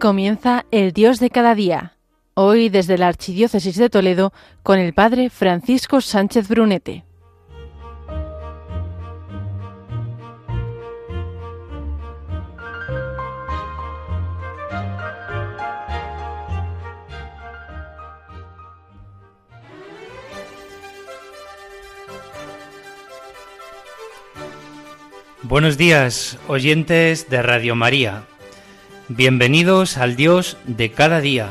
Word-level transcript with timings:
Comienza 0.00 0.64
el 0.70 0.94
Dios 0.94 1.20
de 1.20 1.28
cada 1.28 1.54
día. 1.54 1.92
Hoy 2.32 2.70
desde 2.70 2.96
la 2.96 3.08
Archidiócesis 3.08 3.76
de 3.76 3.90
Toledo 3.90 4.32
con 4.62 4.78
el 4.78 4.94
Padre 4.94 5.28
Francisco 5.28 6.00
Sánchez 6.00 6.48
Brunete. 6.48 7.04
Buenos 25.42 25.76
días, 25.76 26.38
oyentes 26.48 27.28
de 27.28 27.42
Radio 27.42 27.76
María. 27.76 28.29
Bienvenidos 29.12 29.96
al 29.96 30.14
Dios 30.14 30.56
de 30.68 30.92
cada 30.92 31.20
día. 31.20 31.48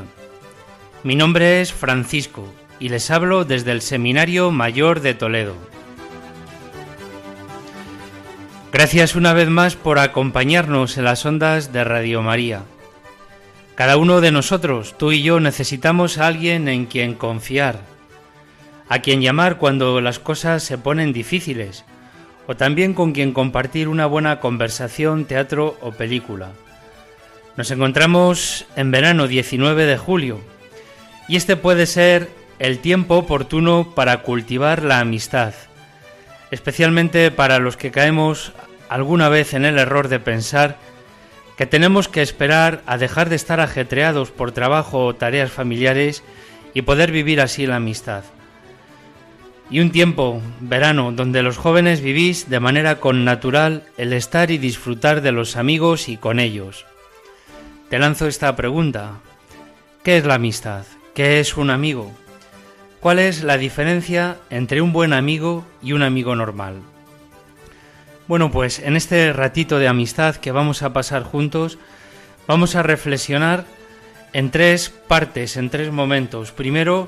Mi 1.04 1.18
nombre 1.18 1.60
es 1.60 1.74
Francisco 1.74 2.48
y 2.80 2.88
les 2.88 3.12
hablo 3.12 3.44
desde 3.44 3.74
el 3.74 3.82
Seminario 3.82 4.50
Mayor 4.50 5.02
de 5.02 5.14
Toledo. 5.14 5.56
Gracias 8.72 9.18
una 9.18 9.34
vez 9.34 9.50
más 9.50 9.76
por 9.76 10.00
acompañarnos 10.00 10.98
en 10.98 11.04
las 11.04 11.26
ondas 11.26 11.74
de 11.74 11.84
Radio 11.84 12.22
María. 12.22 12.62
Cada 13.76 13.98
uno 13.98 14.22
de 14.22 14.32
nosotros, 14.32 14.98
tú 14.98 15.12
y 15.12 15.22
yo, 15.22 15.42
necesitamos 15.42 16.18
a 16.18 16.28
alguien 16.28 16.70
en 16.70 16.86
quien 16.86 17.14
confiar, 17.14 17.82
a 18.88 19.00
quien 19.00 19.22
llamar 19.22 19.58
cuando 19.58 20.00
las 20.00 20.18
cosas 20.18 20.64
se 20.64 20.78
ponen 20.78 21.12
difíciles, 21.12 21.84
o 22.48 22.56
también 22.56 22.94
con 22.94 23.12
quien 23.12 23.34
compartir 23.34 23.90
una 23.90 24.06
buena 24.06 24.40
conversación, 24.40 25.26
teatro 25.26 25.78
o 25.82 25.92
película. 25.92 26.54
Nos 27.60 27.72
encontramos 27.72 28.66
en 28.78 28.90
verano 28.90 29.28
19 29.28 29.86
de 29.86 29.98
julio 29.98 30.40
y 31.28 31.36
este 31.36 31.58
puede 31.58 31.88
ser 31.88 32.30
el 32.58 32.80
tiempo 32.80 33.16
oportuno 33.16 33.92
para 33.96 34.22
cultivar 34.22 34.82
la 34.82 35.02
amistad, 35.02 35.54
especialmente 36.52 37.32
para 37.32 37.60
los 37.60 37.76
que 37.76 37.92
caemos 37.92 38.54
alguna 38.88 39.28
vez 39.28 39.54
en 39.54 39.66
el 39.66 39.78
error 39.78 40.08
de 40.08 40.22
pensar 40.22 40.78
que 41.58 41.66
tenemos 41.66 42.08
que 42.08 42.22
esperar 42.22 42.82
a 42.86 42.98
dejar 42.98 43.28
de 43.28 43.36
estar 43.36 43.60
ajetreados 43.60 44.32
por 44.32 44.54
trabajo 44.54 45.04
o 45.04 45.16
tareas 45.16 45.52
familiares 45.52 46.24
y 46.74 46.84
poder 46.84 47.12
vivir 47.12 47.42
así 47.42 47.68
la 47.68 47.76
amistad 47.76 48.24
y 49.70 49.82
un 49.82 49.92
tiempo, 49.92 50.42
verano, 50.62 51.12
donde 51.12 51.44
los 51.44 51.58
jóvenes 51.58 52.00
vivís 52.00 52.50
de 52.50 52.62
manera 52.62 53.02
connatural 53.02 53.84
el 53.98 54.14
estar 54.14 54.50
y 54.50 54.58
disfrutar 54.58 55.20
de 55.20 55.34
los 55.34 55.58
amigos 55.58 56.08
y 56.08 56.16
con 56.16 56.40
ellos. 56.40 56.86
Te 57.90 57.98
lanzo 57.98 58.28
esta 58.28 58.56
pregunta. 58.56 59.14
¿Qué 60.04 60.18
es 60.18 60.26
la 60.26 60.36
amistad? 60.36 60.86
¿Qué 61.16 61.40
es 61.40 61.58
un 61.58 61.72
amigo? 61.72 62.12
¿Cuál 63.00 63.18
es 63.18 63.44
la 63.44 63.58
diferencia 63.58 64.38
entre 64.52 64.84
un 64.84 64.94
buen 64.94 65.12
amigo 65.12 65.66
y 65.82 65.94
un 65.94 66.04
amigo 66.04 66.36
normal? 66.36 66.82
Bueno, 68.28 68.52
pues 68.52 68.78
en 68.78 68.96
este 68.96 69.34
ratito 69.34 69.80
de 69.80 69.88
amistad 69.88 70.36
que 70.36 70.52
vamos 70.52 70.84
a 70.84 70.94
pasar 70.94 71.24
juntos, 71.24 71.80
vamos 72.46 72.76
a 72.76 72.84
reflexionar 72.84 73.66
en 74.34 74.52
tres 74.52 74.90
partes, 74.90 75.58
en 75.58 75.72
tres 75.72 75.92
momentos. 75.92 76.52
Primero, 76.52 77.08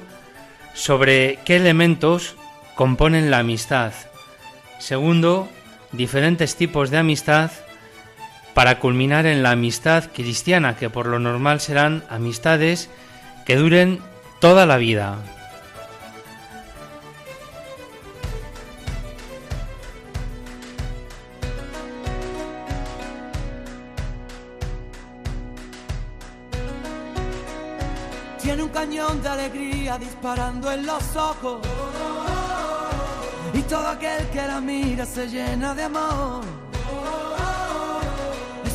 sobre 0.74 1.38
qué 1.46 1.58
elementos 1.58 2.36
componen 2.74 3.30
la 3.30 3.38
amistad. 3.38 3.94
Segundo, 4.80 5.48
diferentes 5.92 6.56
tipos 6.56 6.90
de 6.90 6.98
amistad 6.98 7.52
para 8.62 8.78
culminar 8.78 9.26
en 9.26 9.42
la 9.42 9.50
amistad 9.50 10.12
cristiana, 10.14 10.76
que 10.76 10.92
por 10.92 11.08
lo 11.08 11.18
normal 11.18 11.60
serán 11.60 12.04
amistades 12.12 12.92
que 13.44 13.56
duren 13.56 14.00
toda 14.40 14.68
la 14.68 14.78
vida. 14.78 15.18
Tiene 28.44 28.62
un 28.62 28.70
cañón 28.70 29.24
de 29.24 29.30
alegría 29.30 29.98
disparando 29.98 30.72
en 30.72 30.86
los 30.86 31.16
ojos 31.16 31.62
y 33.56 33.62
todo 33.64 33.88
aquel 33.88 34.30
que 34.30 34.46
la 34.46 34.62
mira 34.62 35.08
se 35.08 35.28
llena 35.28 35.74
de 35.74 35.82
amor. 35.82 36.71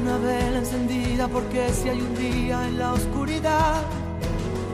Una 0.00 0.16
vela 0.18 0.58
encendida 0.58 1.26
porque 1.26 1.70
si 1.72 1.88
hay 1.88 2.00
un 2.00 2.14
día 2.14 2.66
en 2.68 2.78
la 2.78 2.92
oscuridad, 2.92 3.82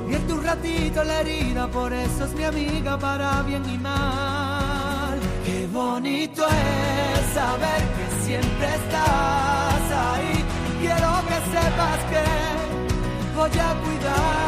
vierte 0.07 0.33
un 0.33 0.45
ratito 0.45 1.03
la 1.03 1.21
herida, 1.21 1.67
por 1.69 1.93
eso 1.93 2.25
es 2.25 2.35
mi 2.35 2.45
amiga 2.45 2.99
para 2.99 3.43
bien 3.43 3.63
y 3.69 3.79
mal. 3.79 5.19
Qué 5.47 5.67
bonito 5.73 6.45
es 6.47 7.35
saber 7.35 7.81
que 7.97 8.27
siempre 8.27 8.67
estás 8.67 9.85
ahí. 10.07 10.45
Quiero 10.81 11.11
que 11.29 11.39
sepas 11.55 11.99
que 12.11 13.35
voy 13.35 13.51
a 13.51 13.75
cuidar 13.83 14.44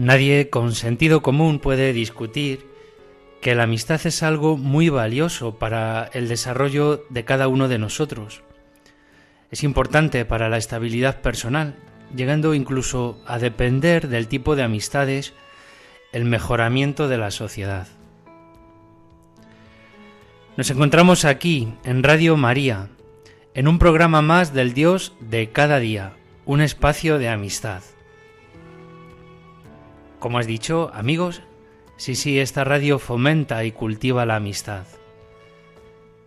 Nadie 0.00 0.48
con 0.48 0.74
sentido 0.74 1.20
común 1.20 1.58
puede 1.58 1.92
discutir 1.92 2.66
que 3.42 3.54
la 3.54 3.64
amistad 3.64 4.00
es 4.06 4.22
algo 4.22 4.56
muy 4.56 4.88
valioso 4.88 5.58
para 5.58 6.08
el 6.14 6.26
desarrollo 6.26 7.04
de 7.10 7.26
cada 7.26 7.48
uno 7.48 7.68
de 7.68 7.78
nosotros. 7.78 8.42
Es 9.50 9.62
importante 9.62 10.24
para 10.24 10.48
la 10.48 10.56
estabilidad 10.56 11.20
personal, 11.20 11.76
llegando 12.16 12.54
incluso 12.54 13.20
a 13.26 13.38
depender 13.38 14.08
del 14.08 14.26
tipo 14.26 14.56
de 14.56 14.62
amistades 14.62 15.34
el 16.14 16.24
mejoramiento 16.24 17.06
de 17.06 17.18
la 17.18 17.30
sociedad. 17.30 17.86
Nos 20.56 20.70
encontramos 20.70 21.26
aquí, 21.26 21.74
en 21.84 22.02
Radio 22.02 22.38
María, 22.38 22.88
en 23.52 23.68
un 23.68 23.78
programa 23.78 24.22
más 24.22 24.54
del 24.54 24.72
Dios 24.72 25.12
de 25.20 25.50
cada 25.50 25.78
día, 25.78 26.14
un 26.46 26.62
espacio 26.62 27.18
de 27.18 27.28
amistad. 27.28 27.82
Como 30.20 30.38
has 30.38 30.46
dicho, 30.46 30.92
amigos, 30.94 31.42
sí, 31.96 32.14
sí, 32.14 32.38
esta 32.38 32.62
radio 32.62 33.00
fomenta 33.00 33.64
y 33.64 33.72
cultiva 33.72 34.24
la 34.24 34.36
amistad. 34.36 34.86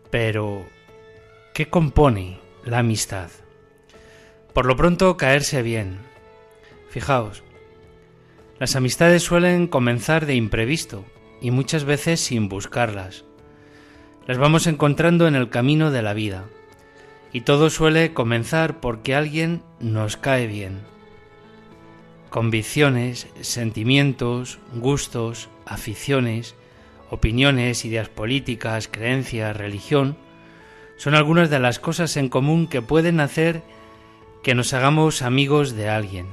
Pero, 0.10 0.66
¿qué 1.54 1.70
compone 1.70 2.40
la 2.66 2.80
amistad? 2.80 3.30
Por 4.52 4.66
lo 4.66 4.76
pronto, 4.76 5.16
caerse 5.16 5.62
bien. 5.62 6.00
Fijaos, 6.90 7.44
las 8.60 8.76
amistades 8.76 9.24
suelen 9.24 9.68
comenzar 9.68 10.26
de 10.26 10.36
imprevisto 10.36 11.06
y 11.40 11.52
muchas 11.52 11.86
veces 11.86 12.20
sin 12.20 12.50
buscarlas 12.50 13.24
las 14.28 14.38
vamos 14.38 14.68
encontrando 14.68 15.28
en 15.28 15.36
el 15.36 15.50
camino 15.50 15.92
de 15.92 16.02
la 16.02 16.14
vida. 16.14 16.46
Y 17.32 17.42
todo 17.42 17.70
suele 17.70 18.14
comenzar 18.14 18.80
porque 18.80 19.16
alguien 19.16 19.64
nos 19.80 20.18
cae 20.18 20.48
bien. 20.48 20.93
Convicciones, 22.34 23.28
sentimientos, 23.42 24.58
gustos, 24.74 25.50
aficiones, 25.68 26.56
opiniones, 27.12 27.86
ideas 27.86 28.10
políticas, 28.10 28.88
creencias, 28.88 29.56
religión, 29.56 30.18
son 30.98 31.14
algunas 31.14 31.52
de 31.52 31.60
las 31.60 31.78
cosas 31.78 32.18
en 32.18 32.30
común 32.30 32.66
que 32.66 32.82
pueden 32.82 33.20
hacer 33.20 33.62
que 34.42 34.56
nos 34.56 34.74
hagamos 34.74 35.22
amigos 35.22 35.76
de 35.76 35.90
alguien. 35.90 36.26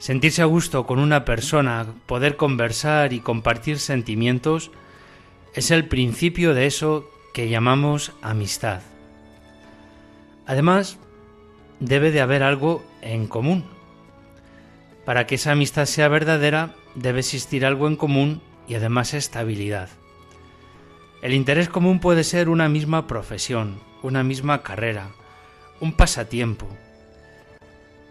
Sentirse 0.00 0.42
a 0.42 0.46
gusto 0.46 0.86
con 0.86 0.98
una 0.98 1.24
persona, 1.24 1.86
poder 2.06 2.36
conversar 2.36 3.12
y 3.12 3.20
compartir 3.20 3.78
sentimientos, 3.78 4.72
es 5.54 5.70
el 5.70 5.86
principio 5.86 6.52
de 6.52 6.66
eso 6.66 7.08
que 7.32 7.48
llamamos 7.48 8.10
amistad. 8.22 8.80
Además, 10.46 10.98
debe 11.78 12.10
de 12.10 12.20
haber 12.20 12.42
algo 12.42 12.82
en 13.02 13.28
común. 13.28 13.81
Para 15.04 15.26
que 15.26 15.34
esa 15.34 15.52
amistad 15.52 15.86
sea 15.86 16.08
verdadera, 16.08 16.74
debe 16.94 17.20
existir 17.20 17.66
algo 17.66 17.88
en 17.88 17.96
común 17.96 18.40
y 18.68 18.74
además 18.74 19.14
estabilidad. 19.14 19.88
El 21.22 21.34
interés 21.34 21.68
común 21.68 22.00
puede 22.00 22.24
ser 22.24 22.48
una 22.48 22.68
misma 22.68 23.06
profesión, 23.06 23.80
una 24.02 24.22
misma 24.22 24.62
carrera, 24.62 25.10
un 25.80 25.92
pasatiempo. 25.92 26.68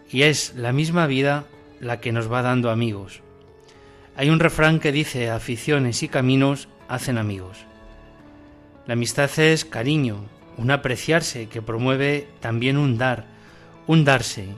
Y 0.10 0.24
es 0.24 0.54
la 0.56 0.74
misma 0.74 1.08
vida 1.08 1.46
la 1.80 2.00
que 2.00 2.12
nos 2.12 2.32
va 2.32 2.42
dando 2.42 2.70
amigos. 2.70 3.22
Hay 4.18 4.30
un 4.30 4.40
refrán 4.40 4.80
que 4.80 4.92
dice 4.92 5.30
aficiones 5.30 6.04
y 6.04 6.10
caminos 6.10 6.68
hacen 6.88 7.18
amigos. 7.18 7.66
La 8.86 8.94
amistad 8.94 9.30
es 9.40 9.64
cariño, 9.64 10.26
un 10.58 10.72
apreciarse 10.72 11.48
que 11.48 11.62
promueve 11.62 12.28
también 12.40 12.78
un 12.78 12.98
dar, 12.98 13.26
un 13.88 14.04
darse, 14.04 14.50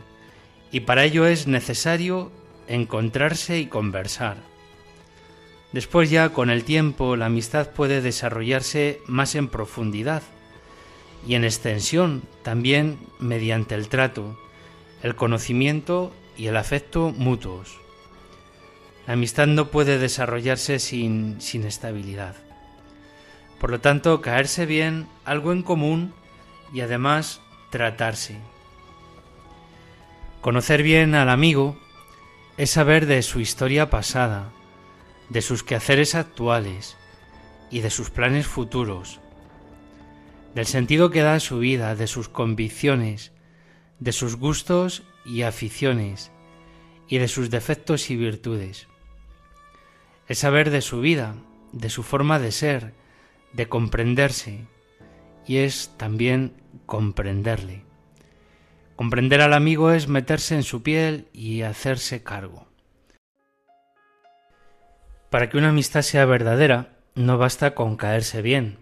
y 0.73 0.81
para 0.81 1.05
ello 1.05 1.27
es 1.27 1.45
necesario 1.45 2.31
encontrarse 2.67 3.59
y 3.59 3.67
conversar. 3.67 4.37
Después 5.71 6.09
ya 6.09 6.29
con 6.29 6.49
el 6.49 6.63
tiempo 6.63 7.15
la 7.15 7.27
amistad 7.27 7.69
puede 7.69 8.01
desarrollarse 8.01 8.99
más 9.05 9.35
en 9.35 9.49
profundidad 9.49 10.23
y 11.27 11.35
en 11.35 11.45
extensión 11.45 12.23
también 12.41 12.97
mediante 13.19 13.75
el 13.75 13.87
trato, 13.87 14.37
el 15.03 15.15
conocimiento 15.15 16.11
y 16.37 16.47
el 16.47 16.57
afecto 16.57 17.13
mutuos. 17.15 17.77
La 19.05 19.13
amistad 19.13 19.45
no 19.45 19.69
puede 19.69 19.99
desarrollarse 19.99 20.79
sin, 20.79 21.39
sin 21.39 21.65
estabilidad. 21.65 22.35
Por 23.59 23.69
lo 23.69 23.79
tanto, 23.79 24.21
caerse 24.21 24.65
bien, 24.65 25.07
algo 25.23 25.51
en 25.51 25.61
común 25.61 26.13
y 26.73 26.81
además 26.81 27.41
tratarse. 27.69 28.52
Conocer 30.43 30.83
bien 30.83 31.15
al 31.15 31.29
amigo 31.29 31.77
es 32.57 32.69
saber 32.69 33.05
de 33.05 33.21
su 33.21 33.39
historia 33.39 33.89
pasada, 33.89 34.51
de 35.29 35.41
sus 35.41 35.63
quehaceres 35.63 36.15
actuales 36.15 36.97
y 37.71 37.79
de 37.79 37.89
sus 37.89 38.09
planes 38.09 38.45
futuros, 38.45 39.21
del 40.53 40.65
sentido 40.65 41.11
que 41.11 41.21
da 41.21 41.35
a 41.35 41.39
su 41.39 41.59
vida, 41.59 41.95
de 41.95 42.07
sus 42.07 42.27
convicciones, 42.27 43.31
de 43.99 44.11
sus 44.11 44.35
gustos 44.35 45.03
y 45.25 45.43
aficiones, 45.43 46.29
y 47.07 47.19
de 47.19 47.29
sus 47.29 47.49
defectos 47.49 48.09
y 48.09 48.17
virtudes. 48.17 48.89
Es 50.27 50.39
saber 50.39 50.71
de 50.71 50.81
su 50.81 50.99
vida, 50.99 51.37
de 51.71 51.89
su 51.89 52.03
forma 52.03 52.37
de 52.37 52.51
ser, 52.51 52.93
de 53.53 53.69
comprenderse, 53.69 54.67
y 55.47 55.59
es 55.59 55.93
también 55.95 56.61
comprenderle. 56.85 57.92
Comprender 58.95 59.41
al 59.41 59.53
amigo 59.53 59.91
es 59.91 60.07
meterse 60.07 60.55
en 60.55 60.63
su 60.63 60.83
piel 60.83 61.27
y 61.33 61.63
hacerse 61.63 62.23
cargo. 62.23 62.67
Para 65.29 65.49
que 65.49 65.57
una 65.57 65.69
amistad 65.69 66.03
sea 66.03 66.25
verdadera, 66.25 66.93
no 67.15 67.39
basta 67.39 67.73
con 67.73 67.97
caerse 67.97 68.43
bien. 68.43 68.77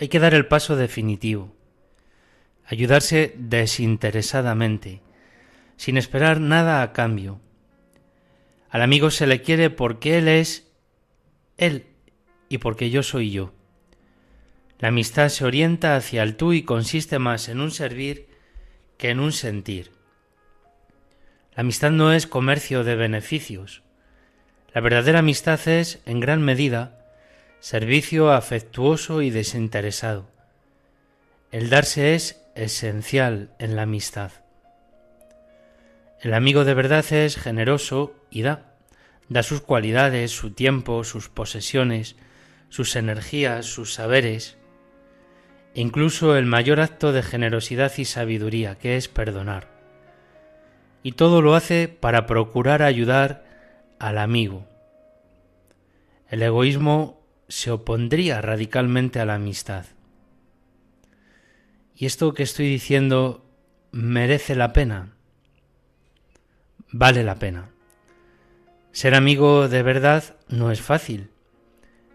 Hay 0.00 0.08
que 0.08 0.18
dar 0.18 0.34
el 0.34 0.46
paso 0.46 0.74
definitivo. 0.74 1.54
Ayudarse 2.66 3.34
desinteresadamente, 3.36 5.00
sin 5.76 5.96
esperar 5.96 6.40
nada 6.40 6.82
a 6.82 6.92
cambio. 6.92 7.40
Al 8.68 8.82
amigo 8.82 9.10
se 9.10 9.26
le 9.26 9.42
quiere 9.42 9.70
porque 9.70 10.18
él 10.18 10.28
es 10.28 10.70
él 11.56 11.86
y 12.48 12.58
porque 12.58 12.90
yo 12.90 13.02
soy 13.02 13.30
yo. 13.30 13.52
La 14.80 14.88
amistad 14.88 15.28
se 15.28 15.44
orienta 15.44 15.96
hacia 15.96 16.22
el 16.22 16.36
tú 16.36 16.52
y 16.52 16.62
consiste 16.62 17.18
más 17.18 17.48
en 17.48 17.60
un 17.60 17.70
servir 17.70 18.27
que 18.98 19.10
en 19.10 19.20
un 19.20 19.32
sentir. 19.32 19.92
La 21.54 21.62
amistad 21.62 21.90
no 21.90 22.12
es 22.12 22.26
comercio 22.26 22.84
de 22.84 22.94
beneficios, 22.94 23.82
la 24.74 24.82
verdadera 24.82 25.20
amistad 25.20 25.66
es, 25.66 26.00
en 26.04 26.20
gran 26.20 26.42
medida, 26.42 27.00
servicio 27.58 28.32
afectuoso 28.32 29.22
y 29.22 29.30
desinteresado. 29.30 30.30
El 31.50 31.70
darse 31.70 32.14
es 32.14 32.44
esencial 32.54 33.50
en 33.58 33.76
la 33.76 33.82
amistad. 33.82 34.30
El 36.20 36.34
amigo 36.34 36.64
de 36.64 36.74
verdad 36.74 37.04
es 37.12 37.36
generoso 37.36 38.14
y 38.30 38.42
da. 38.42 38.74
Da 39.30 39.42
sus 39.42 39.62
cualidades, 39.62 40.32
su 40.32 40.50
tiempo, 40.50 41.02
sus 41.04 41.28
posesiones, 41.28 42.16
sus 42.68 42.94
energías, 42.96 43.64
sus 43.66 43.94
saberes, 43.94 44.57
incluso 45.78 46.36
el 46.36 46.44
mayor 46.44 46.80
acto 46.80 47.12
de 47.12 47.22
generosidad 47.22 47.92
y 47.98 48.04
sabiduría, 48.04 48.78
que 48.78 48.96
es 48.96 49.06
perdonar. 49.06 49.68
Y 51.04 51.12
todo 51.12 51.40
lo 51.40 51.54
hace 51.54 51.86
para 51.86 52.26
procurar 52.26 52.82
ayudar 52.82 53.44
al 54.00 54.18
amigo. 54.18 54.66
El 56.28 56.42
egoísmo 56.42 57.22
se 57.46 57.70
opondría 57.70 58.40
radicalmente 58.40 59.20
a 59.20 59.24
la 59.24 59.36
amistad. 59.36 59.86
¿Y 61.94 62.06
esto 62.06 62.34
que 62.34 62.42
estoy 62.42 62.68
diciendo 62.68 63.46
merece 63.92 64.56
la 64.56 64.72
pena? 64.72 65.12
Vale 66.90 67.22
la 67.22 67.36
pena. 67.36 67.70
Ser 68.90 69.14
amigo 69.14 69.68
de 69.68 69.84
verdad 69.84 70.36
no 70.48 70.72
es 70.72 70.80
fácil, 70.80 71.30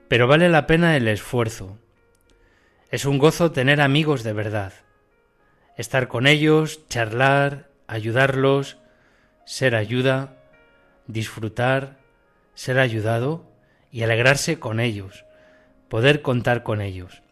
pero 0.10 0.28
vale 0.28 0.50
la 0.50 0.68
pena 0.68 0.98
el 0.98 1.08
esfuerzo. 1.08 1.78
Es 2.94 3.06
un 3.06 3.18
gozo 3.18 3.52
tener 3.52 3.82
amigos 3.82 4.22
de 4.22 4.34
verdad, 4.34 4.72
estar 5.78 6.08
con 6.08 6.28
ellos, 6.28 6.88
charlar, 6.90 7.72
ayudarlos, 7.88 8.78
ser 9.48 9.74
ayuda, 9.74 10.38
disfrutar, 11.08 11.98
ser 12.54 12.78
ayudado 12.78 13.50
y 13.92 14.04
alegrarse 14.04 14.60
con 14.60 14.80
ellos, 14.80 15.26
poder 15.90 16.22
contar 16.22 16.62
con 16.62 16.82
ellos. 16.82 17.24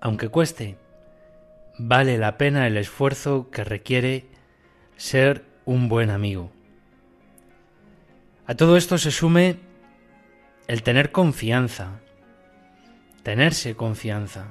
Aunque 0.00 0.28
cueste, 0.28 0.76
vale 1.78 2.18
la 2.18 2.36
pena 2.36 2.66
el 2.66 2.76
esfuerzo 2.76 3.50
que 3.52 3.62
requiere 3.62 4.26
ser 4.96 5.44
un 5.66 5.88
buen 5.88 6.10
amigo. 6.10 6.50
A 8.44 8.56
todo 8.56 8.76
esto 8.76 8.98
se 8.98 9.12
sume 9.12 9.60
el 10.66 10.82
tener 10.82 11.12
confianza, 11.12 12.00
tenerse 13.22 13.76
confianza. 13.76 14.46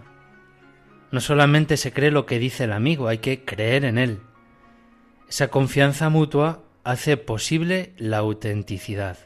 No 1.14 1.22
solamente 1.22 1.78
se 1.78 1.94
cree 1.94 2.10
lo 2.10 2.26
que 2.26 2.40
dice 2.40 2.64
el 2.64 2.74
amigo, 2.74 3.08
hay 3.08 3.20
que 3.20 3.46
creer 3.46 3.86
en 3.86 4.00
él. 4.00 4.22
Esa 5.30 5.50
confianza 5.50 6.10
mutua 6.10 6.64
hace 6.84 7.18
posible 7.18 7.94
la 7.98 8.18
autenticidad. 8.18 9.20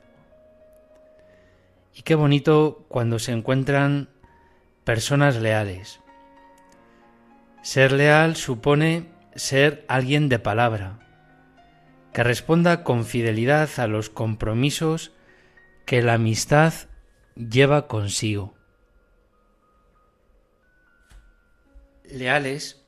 Y 1.95 2.01
qué 2.01 2.15
bonito 2.15 2.85
cuando 2.89 3.19
se 3.19 3.31
encuentran 3.31 4.09
personas 4.83 5.37
leales. 5.37 6.01
Ser 7.61 7.93
leal 7.93 8.35
supone 8.35 9.05
ser 9.35 9.85
alguien 9.87 10.27
de 10.27 10.39
palabra, 10.39 10.99
que 12.11 12.21
responda 12.21 12.83
con 12.83 13.05
fidelidad 13.05 13.69
a 13.77 13.87
los 13.87 14.09
compromisos 14.09 15.13
que 15.85 16.01
la 16.01 16.15
amistad 16.15 16.73
lleva 17.37 17.87
consigo. 17.87 18.56
Leales 22.11 22.83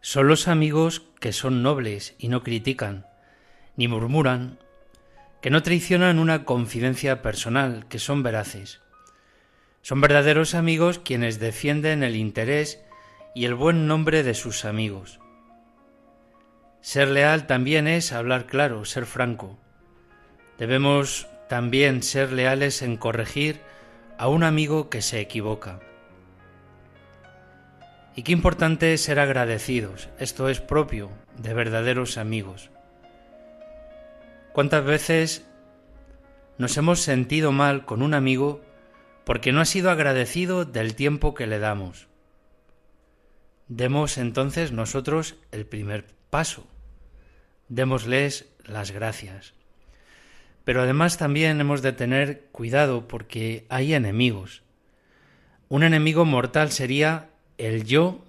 son 0.00 0.28
los 0.28 0.48
amigos 0.48 1.02
que 1.20 1.32
son 1.32 1.62
nobles 1.62 2.14
y 2.18 2.28
no 2.28 2.42
critican, 2.42 3.06
ni 3.76 3.88
murmuran, 3.88 4.58
que 5.40 5.50
no 5.50 5.62
traicionan 5.62 6.18
una 6.18 6.44
confidencia 6.44 7.22
personal, 7.22 7.86
que 7.88 7.98
son 7.98 8.22
veraces. 8.22 8.80
Son 9.82 10.00
verdaderos 10.00 10.54
amigos 10.54 10.98
quienes 10.98 11.38
defienden 11.38 12.02
el 12.02 12.16
interés 12.16 12.82
y 13.34 13.44
el 13.44 13.54
buen 13.54 13.86
nombre 13.86 14.22
de 14.22 14.34
sus 14.34 14.64
amigos. 14.64 15.20
Ser 16.80 17.08
leal 17.08 17.46
también 17.46 17.86
es 17.86 18.12
hablar 18.12 18.46
claro, 18.46 18.84
ser 18.84 19.06
franco. 19.06 19.58
Debemos 20.58 21.28
también 21.48 22.02
ser 22.02 22.32
leales 22.32 22.82
en 22.82 22.96
corregir 22.96 23.60
a 24.18 24.28
un 24.28 24.42
amigo 24.42 24.88
que 24.88 25.02
se 25.02 25.20
equivoca. 25.20 25.80
Y 28.16 28.22
qué 28.22 28.32
importante 28.32 28.94
es 28.94 29.02
ser 29.02 29.20
agradecidos, 29.20 30.08
esto 30.18 30.48
es 30.48 30.62
propio 30.62 31.10
de 31.36 31.52
verdaderos 31.52 32.16
amigos. 32.16 32.70
¿Cuántas 34.54 34.82
veces 34.86 35.46
nos 36.56 36.78
hemos 36.78 37.00
sentido 37.00 37.52
mal 37.52 37.84
con 37.84 38.00
un 38.00 38.14
amigo 38.14 38.64
porque 39.26 39.52
no 39.52 39.60
ha 39.60 39.66
sido 39.66 39.90
agradecido 39.90 40.64
del 40.64 40.94
tiempo 40.94 41.34
que 41.34 41.46
le 41.46 41.58
damos? 41.58 42.08
Demos 43.68 44.16
entonces 44.16 44.72
nosotros 44.72 45.36
el 45.52 45.66
primer 45.66 46.06
paso. 46.30 46.66
Démosles 47.68 48.48
las 48.64 48.92
gracias. 48.92 49.52
Pero 50.64 50.80
además 50.80 51.18
también 51.18 51.60
hemos 51.60 51.82
de 51.82 51.92
tener 51.92 52.46
cuidado 52.50 53.08
porque 53.08 53.66
hay 53.68 53.92
enemigos. 53.92 54.62
Un 55.68 55.82
enemigo 55.82 56.24
mortal 56.24 56.72
sería 56.72 57.28
el 57.58 57.84
yo 57.84 58.24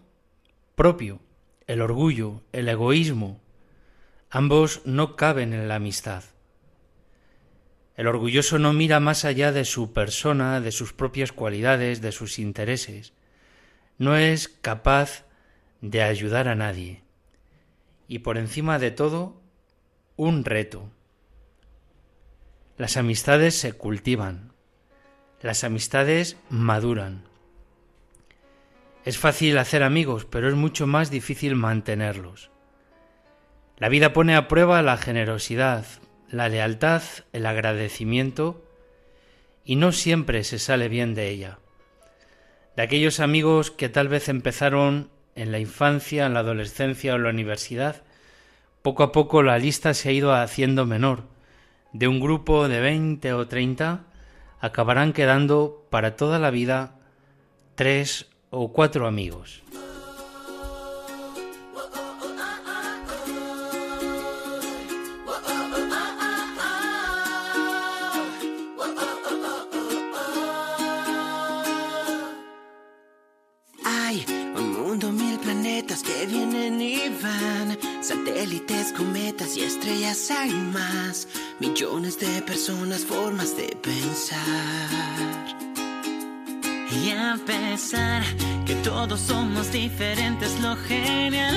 propio, 0.75 1.19
el 1.67 1.81
orgullo, 1.81 2.41
el 2.51 2.69
egoísmo, 2.69 3.39
ambos 4.29 4.81
no 4.85 5.15
caben 5.15 5.53
en 5.53 5.67
la 5.67 5.75
amistad. 5.75 6.23
El 7.95 8.07
orgulloso 8.07 8.59
no 8.59 8.73
mira 8.73 8.99
más 8.99 9.25
allá 9.25 9.51
de 9.51 9.65
su 9.65 9.91
persona, 9.91 10.61
de 10.61 10.71
sus 10.71 10.93
propias 10.93 11.31
cualidades, 11.31 11.99
de 11.99 12.11
sus 12.11 12.37
intereses. 12.37 13.13
No 13.97 14.15
es 14.15 14.47
capaz 14.49 15.25
de 15.81 16.03
ayudar 16.03 16.47
a 16.47 16.55
nadie. 16.55 17.01
Y 18.07 18.19
por 18.19 18.37
encima 18.37 18.77
de 18.77 18.91
todo, 18.91 19.41
un 20.15 20.45
reto. 20.45 20.91
Las 22.77 22.97
amistades 22.97 23.55
se 23.55 23.73
cultivan. 23.73 24.53
Las 25.41 25.63
amistades 25.63 26.37
maduran. 26.49 27.23
Es 29.07 29.17
fácil 29.17 29.57
hacer 29.57 29.83
amigos, 29.83 30.25
pero 30.25 30.49
es 30.49 30.55
mucho 30.55 30.85
más 30.85 31.09
difícil 31.09 31.55
mantenerlos. 31.55 32.51
La 33.77 33.87
vida 33.87 34.11
pone 34.11 34.35
a 34.35 34.49
prueba 34.49 34.81
la 34.81 34.97
generosidad, 34.97 35.85
la 36.29 36.49
lealtad, 36.49 37.01
el 37.31 37.45
agradecimiento, 37.45 38.65
y 39.63 39.77
no 39.77 39.93
siempre 39.93 40.43
se 40.43 40.59
sale 40.59 40.89
bien 40.89 41.15
de 41.15 41.29
ella. 41.29 41.59
De 42.75 42.83
aquellos 42.83 43.21
amigos 43.21 43.71
que 43.71 43.87
tal 43.87 44.09
vez 44.09 44.27
empezaron 44.27 45.09
en 45.35 45.53
la 45.53 45.59
infancia, 45.59 46.25
en 46.25 46.33
la 46.33 46.41
adolescencia 46.41 47.13
o 47.13 47.15
en 47.15 47.23
la 47.23 47.29
universidad, 47.29 48.03
poco 48.81 49.03
a 49.03 49.13
poco 49.13 49.41
la 49.41 49.57
lista 49.57 49.93
se 49.93 50.09
ha 50.09 50.11
ido 50.11 50.33
haciendo 50.33 50.85
menor. 50.85 51.23
De 51.93 52.09
un 52.09 52.19
grupo 52.19 52.67
de 52.67 52.81
veinte 52.81 53.31
o 53.31 53.47
treinta 53.47 54.03
acabarán 54.59 55.13
quedando 55.13 55.87
para 55.89 56.17
toda 56.17 56.39
la 56.39 56.51
vida 56.51 56.99
tres 57.75 58.27
o 58.49 58.71
cuatro 58.71 59.07
amigos. 59.07 59.61
Hay 73.83 74.25
un 74.55 74.73
mundo, 74.73 75.11
mil 75.11 75.39
planetas 75.39 76.03
que 76.03 76.25
vienen 76.25 76.81
y 76.81 77.09
van, 77.21 77.77
satélites, 78.01 78.93
cometas 78.93 79.57
y 79.57 79.63
estrellas 79.63 80.31
hay 80.31 80.51
más, 80.51 81.27
millones 81.59 82.19
de 82.19 82.41
personas, 82.41 83.03
formas 83.05 83.55
de 83.57 83.75
pensar. 83.81 85.66
Y 87.03 87.11
a 87.11 87.37
pesar 87.45 88.23
que 88.65 88.75
todos 88.75 89.19
somos 89.19 89.71
diferentes, 89.71 90.59
lo 90.59 90.75
genial 90.75 91.55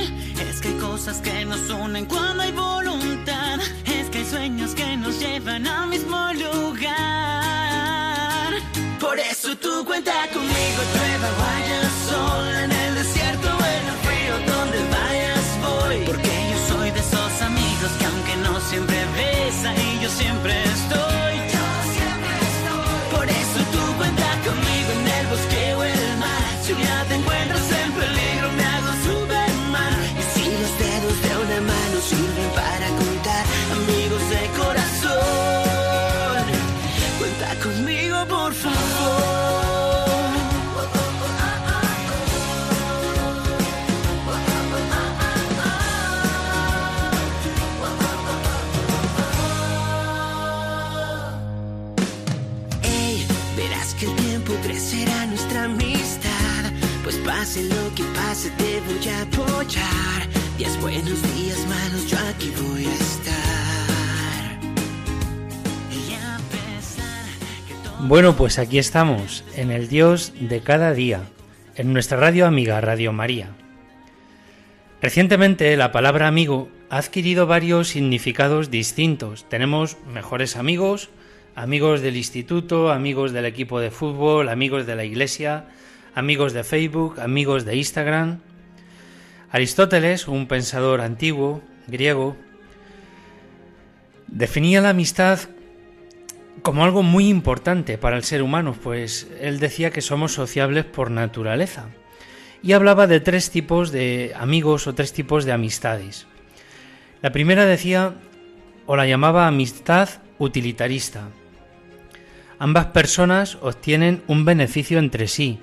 es 0.49 0.61
que 0.61 0.69
hay 0.69 0.75
cosas 0.75 1.21
que 1.21 1.45
nos 1.45 1.71
unen 1.71 2.07
cuando 2.07 2.43
hay 2.43 2.53
voluntad. 2.53 3.59
Es 3.87 4.09
que 4.11 4.19
hay 4.19 4.25
sueños 4.25 4.75
que 4.75 4.97
nos 4.97 5.19
llevan 5.19 5.67
al 5.67 5.89
mismo 5.89 6.17
lugar. 6.35 6.91
Por 9.01 9.19
eso 9.19 9.57
tú 9.57 9.85
cuenta 9.85 10.13
conmigo, 10.33 10.83
llueva, 10.95 11.31
vaya 11.39 11.90
Bueno, 68.21 68.37
pues 68.37 68.59
aquí 68.59 68.79
estamos, 68.79 69.45
en 69.57 69.71
el 69.71 69.89
Dios 69.89 70.35
de 70.39 70.61
cada 70.61 70.93
día, 70.93 71.23
en 71.75 71.95
nuestra 71.95 72.19
radio 72.19 72.45
amiga 72.45 72.79
Radio 72.83 73.15
María. 73.15 73.49
Recientemente 75.01 75.75
la 75.79 75.91
palabra 75.91 76.29
amigo 76.29 76.69
ha 76.91 76.99
adquirido 76.99 77.47
varios 77.47 77.89
significados 77.89 78.71
distintos. 78.71 79.49
Tenemos 79.49 79.97
mejores 80.13 80.57
amigos, 80.57 81.09
amigos 81.55 82.03
del 82.03 82.19
instituto, 82.19 82.93
amigos 82.93 83.33
del 83.33 83.47
equipo 83.47 83.81
de 83.81 83.91
fútbol, 83.91 84.51
amigos 84.51 84.85
de 84.85 84.97
la 84.97 85.05
iglesia, 85.05 85.65
amigos 86.15 86.53
de 86.53 86.63
Facebook, 86.63 87.19
amigos 87.21 87.65
de 87.65 87.77
Instagram. 87.77 88.41
Aristóteles, 89.51 90.29
un 90.29 90.47
pensador 90.47 91.01
antiguo, 91.01 91.63
griego, 91.87 92.37
definía 94.27 94.83
la 94.83 94.91
amistad 94.91 95.39
como 96.63 96.85
algo 96.85 97.03
muy 97.03 97.29
importante 97.29 97.99
para 97.99 98.17
el 98.17 98.25
ser 98.25 98.43
humano, 98.43 98.75
pues 98.81 99.29
él 99.41 99.61
decía 99.61 99.91
que 99.91 100.03
somos 100.03 100.33
sociables 100.33 100.85
por 100.85 101.11
naturaleza. 101.11 101.89
Y 102.63 102.73
hablaba 102.73 103.07
de 103.07 103.21
tres 103.21 103.51
tipos 103.51 103.91
de 103.91 104.33
amigos 104.37 104.87
o 104.87 104.95
tres 104.95 105.13
tipos 105.13 105.45
de 105.45 105.53
amistades. 105.53 106.27
La 107.23 107.33
primera 107.33 107.65
decía, 107.65 108.15
o 108.87 108.97
la 108.97 109.07
llamaba 109.07 109.47
amistad 109.47 110.09
utilitarista. 110.39 111.29
Ambas 112.59 112.87
personas 112.87 113.57
obtienen 113.63 114.23
un 114.27 114.45
beneficio 114.45 114.99
entre 114.99 115.29
sí. 115.29 115.59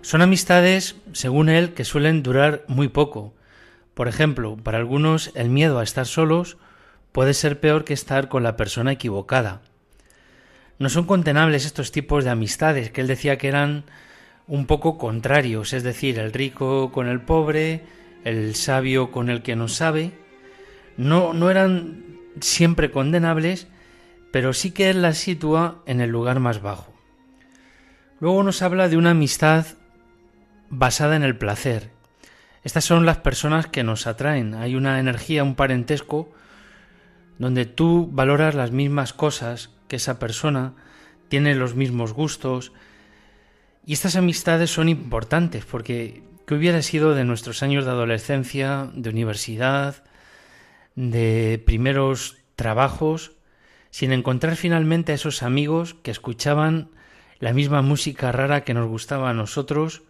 Son 0.00 0.22
amistades, 0.22 0.96
según 1.12 1.48
él, 1.50 1.74
que 1.74 1.84
suelen 1.84 2.22
durar 2.22 2.64
muy 2.68 2.88
poco. 2.88 3.34
Por 3.92 4.08
ejemplo, 4.08 4.56
para 4.56 4.78
algunos 4.78 5.30
el 5.34 5.50
miedo 5.50 5.78
a 5.78 5.82
estar 5.82 6.06
solos 6.06 6.56
puede 7.12 7.34
ser 7.34 7.60
peor 7.60 7.84
que 7.84 7.94
estar 7.94 8.28
con 8.28 8.42
la 8.42 8.56
persona 8.56 8.92
equivocada. 8.92 9.60
No 10.78 10.88
son 10.88 11.04
condenables 11.04 11.64
estos 11.64 11.90
tipos 11.90 12.24
de 12.24 12.30
amistades, 12.30 12.90
que 12.90 13.00
él 13.00 13.06
decía 13.06 13.38
que 13.38 13.48
eran 13.48 13.84
un 14.46 14.66
poco 14.66 14.98
contrarios, 14.98 15.72
es 15.72 15.82
decir, 15.82 16.18
el 16.18 16.32
rico 16.32 16.92
con 16.92 17.08
el 17.08 17.20
pobre, 17.20 17.82
el 18.24 18.54
sabio 18.54 19.10
con 19.10 19.30
el 19.30 19.42
que 19.42 19.56
no 19.56 19.68
sabe. 19.68 20.12
No, 20.96 21.32
no 21.32 21.50
eran 21.50 22.04
siempre 22.40 22.90
condenables, 22.90 23.68
pero 24.32 24.52
sí 24.52 24.70
que 24.70 24.90
él 24.90 25.02
las 25.02 25.18
sitúa 25.18 25.82
en 25.86 26.00
el 26.00 26.10
lugar 26.10 26.40
más 26.40 26.60
bajo. 26.60 26.92
Luego 28.20 28.42
nos 28.42 28.62
habla 28.62 28.88
de 28.88 28.96
una 28.96 29.10
amistad 29.10 29.66
basada 30.68 31.16
en 31.16 31.22
el 31.22 31.36
placer. 31.36 31.90
Estas 32.64 32.84
son 32.84 33.06
las 33.06 33.18
personas 33.18 33.66
que 33.66 33.84
nos 33.84 34.06
atraen. 34.06 34.54
Hay 34.54 34.74
una 34.74 34.98
energía, 34.98 35.44
un 35.44 35.54
parentesco, 35.54 36.32
donde 37.38 37.64
tú 37.64 38.08
valoras 38.10 38.54
las 38.54 38.72
mismas 38.72 39.12
cosas 39.12 39.75
que 39.88 39.96
esa 39.96 40.18
persona, 40.18 40.74
tiene 41.28 41.54
los 41.54 41.74
mismos 41.74 42.12
gustos. 42.12 42.72
Y 43.84 43.92
estas 43.92 44.16
amistades 44.16 44.70
son 44.70 44.88
importantes 44.88 45.64
porque 45.64 46.22
¿qué 46.46 46.54
hubiera 46.54 46.82
sido 46.82 47.14
de 47.14 47.24
nuestros 47.24 47.62
años 47.62 47.84
de 47.84 47.90
adolescencia, 47.90 48.90
de 48.94 49.10
universidad, 49.10 50.04
de 50.94 51.62
primeros 51.64 52.38
trabajos, 52.56 53.32
sin 53.90 54.12
encontrar 54.12 54.56
finalmente 54.56 55.12
a 55.12 55.14
esos 55.14 55.42
amigos 55.42 55.94
que 56.02 56.10
escuchaban 56.10 56.90
la 57.38 57.52
misma 57.52 57.82
música 57.82 58.32
rara 58.32 58.64
que 58.64 58.74
nos 58.74 58.88
gustaba 58.88 59.30
a 59.30 59.34
nosotros 59.34 60.02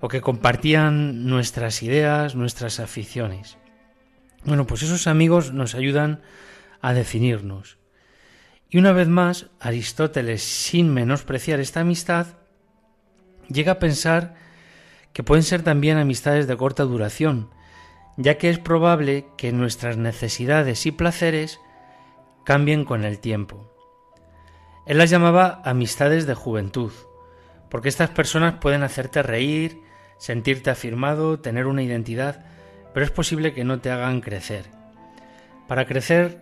o 0.00 0.08
que 0.08 0.20
compartían 0.20 1.26
nuestras 1.26 1.82
ideas, 1.82 2.34
nuestras 2.34 2.80
aficiones. 2.80 3.58
Bueno, 4.44 4.66
pues 4.66 4.82
esos 4.82 5.06
amigos 5.06 5.52
nos 5.52 5.74
ayudan 5.74 6.22
a 6.80 6.92
definirnos. 6.92 7.78
Y 8.72 8.78
una 8.78 8.92
vez 8.92 9.06
más, 9.06 9.50
Aristóteles, 9.60 10.42
sin 10.42 10.94
menospreciar 10.94 11.60
esta 11.60 11.80
amistad, 11.80 12.28
llega 13.48 13.72
a 13.72 13.78
pensar 13.78 14.34
que 15.12 15.22
pueden 15.22 15.42
ser 15.42 15.62
también 15.62 15.98
amistades 15.98 16.46
de 16.46 16.56
corta 16.56 16.84
duración, 16.84 17.50
ya 18.16 18.38
que 18.38 18.48
es 18.48 18.58
probable 18.58 19.26
que 19.36 19.52
nuestras 19.52 19.98
necesidades 19.98 20.86
y 20.86 20.90
placeres 20.90 21.60
cambien 22.46 22.86
con 22.86 23.04
el 23.04 23.18
tiempo. 23.18 23.70
Él 24.86 24.96
las 24.96 25.10
llamaba 25.10 25.60
amistades 25.66 26.26
de 26.26 26.32
juventud, 26.32 26.92
porque 27.68 27.90
estas 27.90 28.08
personas 28.08 28.54
pueden 28.54 28.84
hacerte 28.84 29.22
reír, 29.22 29.82
sentirte 30.16 30.70
afirmado, 30.70 31.40
tener 31.40 31.66
una 31.66 31.82
identidad, 31.82 32.46
pero 32.94 33.04
es 33.04 33.12
posible 33.12 33.52
que 33.52 33.64
no 33.64 33.80
te 33.80 33.90
hagan 33.90 34.22
crecer. 34.22 34.64
Para 35.68 35.84
crecer, 35.84 36.40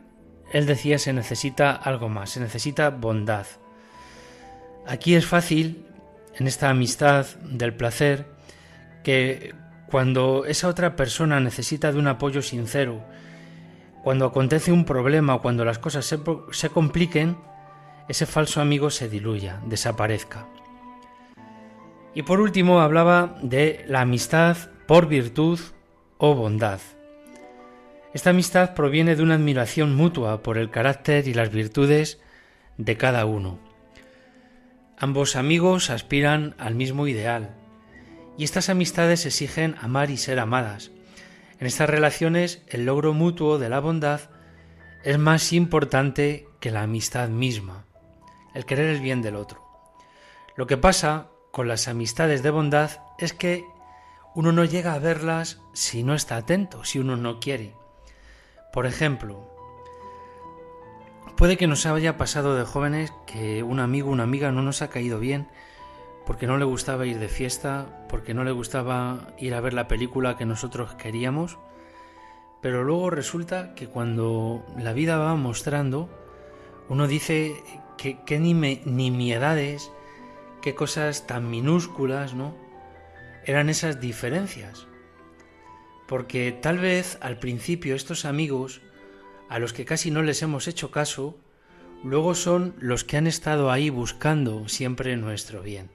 él 0.51 0.67
decía, 0.67 0.99
se 0.99 1.13
necesita 1.13 1.73
algo 1.73 2.09
más, 2.09 2.31
se 2.31 2.41
necesita 2.41 2.91
bondad. 2.91 3.47
Aquí 4.87 5.15
es 5.15 5.27
fácil, 5.27 5.87
en 6.35 6.47
esta 6.47 6.71
amistad 6.71 7.27
del 7.43 7.75
placer, 7.75 8.27
que 9.05 9.55
cuando 9.87 10.45
esa 10.45 10.69
otra 10.69 10.97
persona 10.97 11.41
necesita 11.41 11.93
de 11.93 11.99
un 11.99 12.09
apoyo 12.09 12.43
sincero, 12.43 13.03
cuando 14.03 14.25
acontece 14.27 14.73
un 14.73 14.85
problema 14.85 15.35
o 15.35 15.43
cuando 15.43 15.65
las 15.65 15.79
cosas 15.79 16.05
se, 16.07 16.19
se 16.53 16.71
compliquen, 16.71 17.37
ese 18.09 18.27
falso 18.27 18.61
amigo 18.61 18.91
se 18.91 19.09
diluya, 19.09 19.61
desaparezca. 19.67 20.47
Y 22.15 22.23
por 22.23 22.41
último 22.41 22.81
hablaba 22.81 23.37
de 23.43 23.85
la 23.87 24.01
amistad 24.01 24.57
por 24.89 25.07
virtud 25.07 25.61
o 26.19 26.35
bondad. 26.35 26.81
Esta 28.13 28.31
amistad 28.31 28.75
proviene 28.75 29.15
de 29.15 29.23
una 29.23 29.35
admiración 29.35 29.95
mutua 29.95 30.43
por 30.43 30.59
el 30.59 30.71
carácter 30.71 31.29
y 31.29 31.35
las 31.35 31.53
virtudes 31.53 32.21
de 32.77 32.97
cada 32.97 33.25
uno. 33.25 33.61
Ambos 34.99 35.37
amigos 35.37 35.91
aspiran 35.91 36.57
al 36.59 36.75
mismo 36.75 37.07
ideal, 37.07 37.55
y 38.37 38.43
estas 38.43 38.69
amistades 38.69 39.27
exigen 39.27 39.77
amar 39.81 40.11
y 40.11 40.17
ser 40.17 40.41
amadas. 40.41 40.91
En 41.61 41.67
estas 41.67 41.89
relaciones 41.89 42.63
el 42.69 42.85
logro 42.85 43.15
mutuo 43.15 43.59
de 43.59 43.69
la 43.69 43.79
bondad 43.79 44.23
es 45.05 45.19
más 45.19 45.53
importante 45.53 46.49
que 46.59 46.73
la 46.73 46.83
amistad 46.83 47.29
misma, 47.29 47.85
el 48.55 48.65
querer 48.65 48.87
el 48.87 49.01
bien 49.01 49.23
del 49.23 49.37
otro. 49.37 49.63
Lo 50.57 50.67
que 50.67 50.77
pasa 50.77 51.29
con 51.53 51.69
las 51.69 51.87
amistades 51.87 52.43
de 52.43 52.51
bondad 52.51 52.91
es 53.19 53.33
que 53.33 53.65
uno 54.35 54.51
no 54.51 54.65
llega 54.65 54.95
a 54.95 54.99
verlas 54.99 55.61
si 55.75 56.03
no 56.03 56.15
está 56.15 56.37
atento, 56.37 56.85
si 56.85 56.99
uno 56.99 57.17
no 57.17 57.39
quiere. 57.39 57.80
Por 58.73 58.87
ejemplo, 58.87 59.43
puede 61.37 61.57
que 61.57 61.67
nos 61.67 61.87
haya 61.87 62.17
pasado 62.17 62.55
de 62.55 62.65
jóvenes 62.65 63.13
que 63.27 63.63
un 63.63 63.81
amigo 63.81 64.11
o 64.11 64.13
una 64.13 64.23
amiga 64.23 64.53
no 64.53 64.63
nos 64.63 64.83
ha 64.83 64.91
caído 64.91 65.19
bien 65.19 65.49
porque 66.27 66.47
no 66.47 66.59
le 66.59 66.65
gustaba 66.65 67.07
ir 67.07 67.19
de 67.19 67.29
fiesta, 67.29 68.05
porque 68.09 68.35
no 68.35 68.45
le 68.45 68.53
gustaba 68.53 69.35
ir 69.39 69.55
a 69.55 69.61
ver 69.61 69.73
la 69.73 69.89
película 69.89 70.37
que 70.37 70.47
nosotros 70.47 70.95
queríamos, 70.95 71.59
pero 72.61 72.85
luego 72.85 73.11
resulta 73.11 73.75
que 73.75 73.89
cuando 73.89 74.65
la 74.77 74.93
vida 74.93 75.19
va 75.19 75.35
mostrando, 75.35 76.09
uno 76.89 77.09
dice 77.09 77.57
que, 77.97 78.39
ni 78.39 78.55
nimiedades, 78.55 79.91
qué 80.61 80.75
cosas 80.75 81.27
tan 81.27 81.51
minúsculas, 81.51 82.35
¿no? 82.35 82.55
Eran 83.45 83.69
esas 83.69 84.01
diferencias. 84.01 84.87
Porque 86.11 86.51
tal 86.51 86.79
vez 86.79 87.19
al 87.21 87.39
principio 87.39 87.95
estos 87.95 88.25
amigos, 88.25 88.81
a 89.49 89.61
los 89.61 89.73
que 89.73 89.85
casi 89.85 90.11
no 90.11 90.23
les 90.23 90.43
hemos 90.43 90.67
hecho 90.67 90.91
caso, 90.91 91.39
luego 92.03 92.35
son 92.35 92.75
los 92.81 93.05
que 93.05 93.17
han 93.17 93.29
estado 93.29 93.71
ahí 93.71 93.91
buscando 93.91 94.67
siempre 94.67 95.17
nuestro 95.17 95.63
bien. 95.63 95.89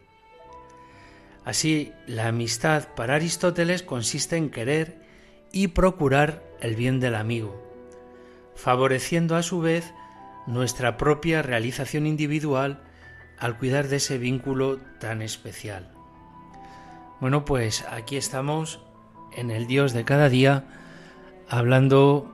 Así, 1.43 1.91
la 2.07 2.29
amistad 2.29 2.87
para 2.95 3.15
Aristóteles 3.15 3.83
consiste 3.83 4.37
en 4.37 4.51
querer 4.51 5.01
y 5.51 5.67
procurar 5.67 6.45
el 6.61 6.77
bien 6.77 7.01
del 7.01 7.15
amigo, 7.15 7.61
favoreciendo 8.55 9.35
a 9.35 9.43
su 9.43 9.59
vez 9.59 9.93
nuestra 10.47 10.95
propia 10.95 11.41
realización 11.41 12.07
individual 12.07 12.81
al 13.37 13.57
cuidar 13.57 13.89
de 13.89 13.97
ese 13.97 14.17
vínculo 14.17 14.79
tan 14.97 15.21
especial. 15.21 15.91
Bueno, 17.19 17.43
pues 17.43 17.83
aquí 17.89 18.15
estamos 18.15 18.79
en 19.35 19.51
el 19.51 19.67
Dios 19.67 19.93
de 19.93 20.05
cada 20.05 20.29
día, 20.29 20.63
hablando 21.49 22.33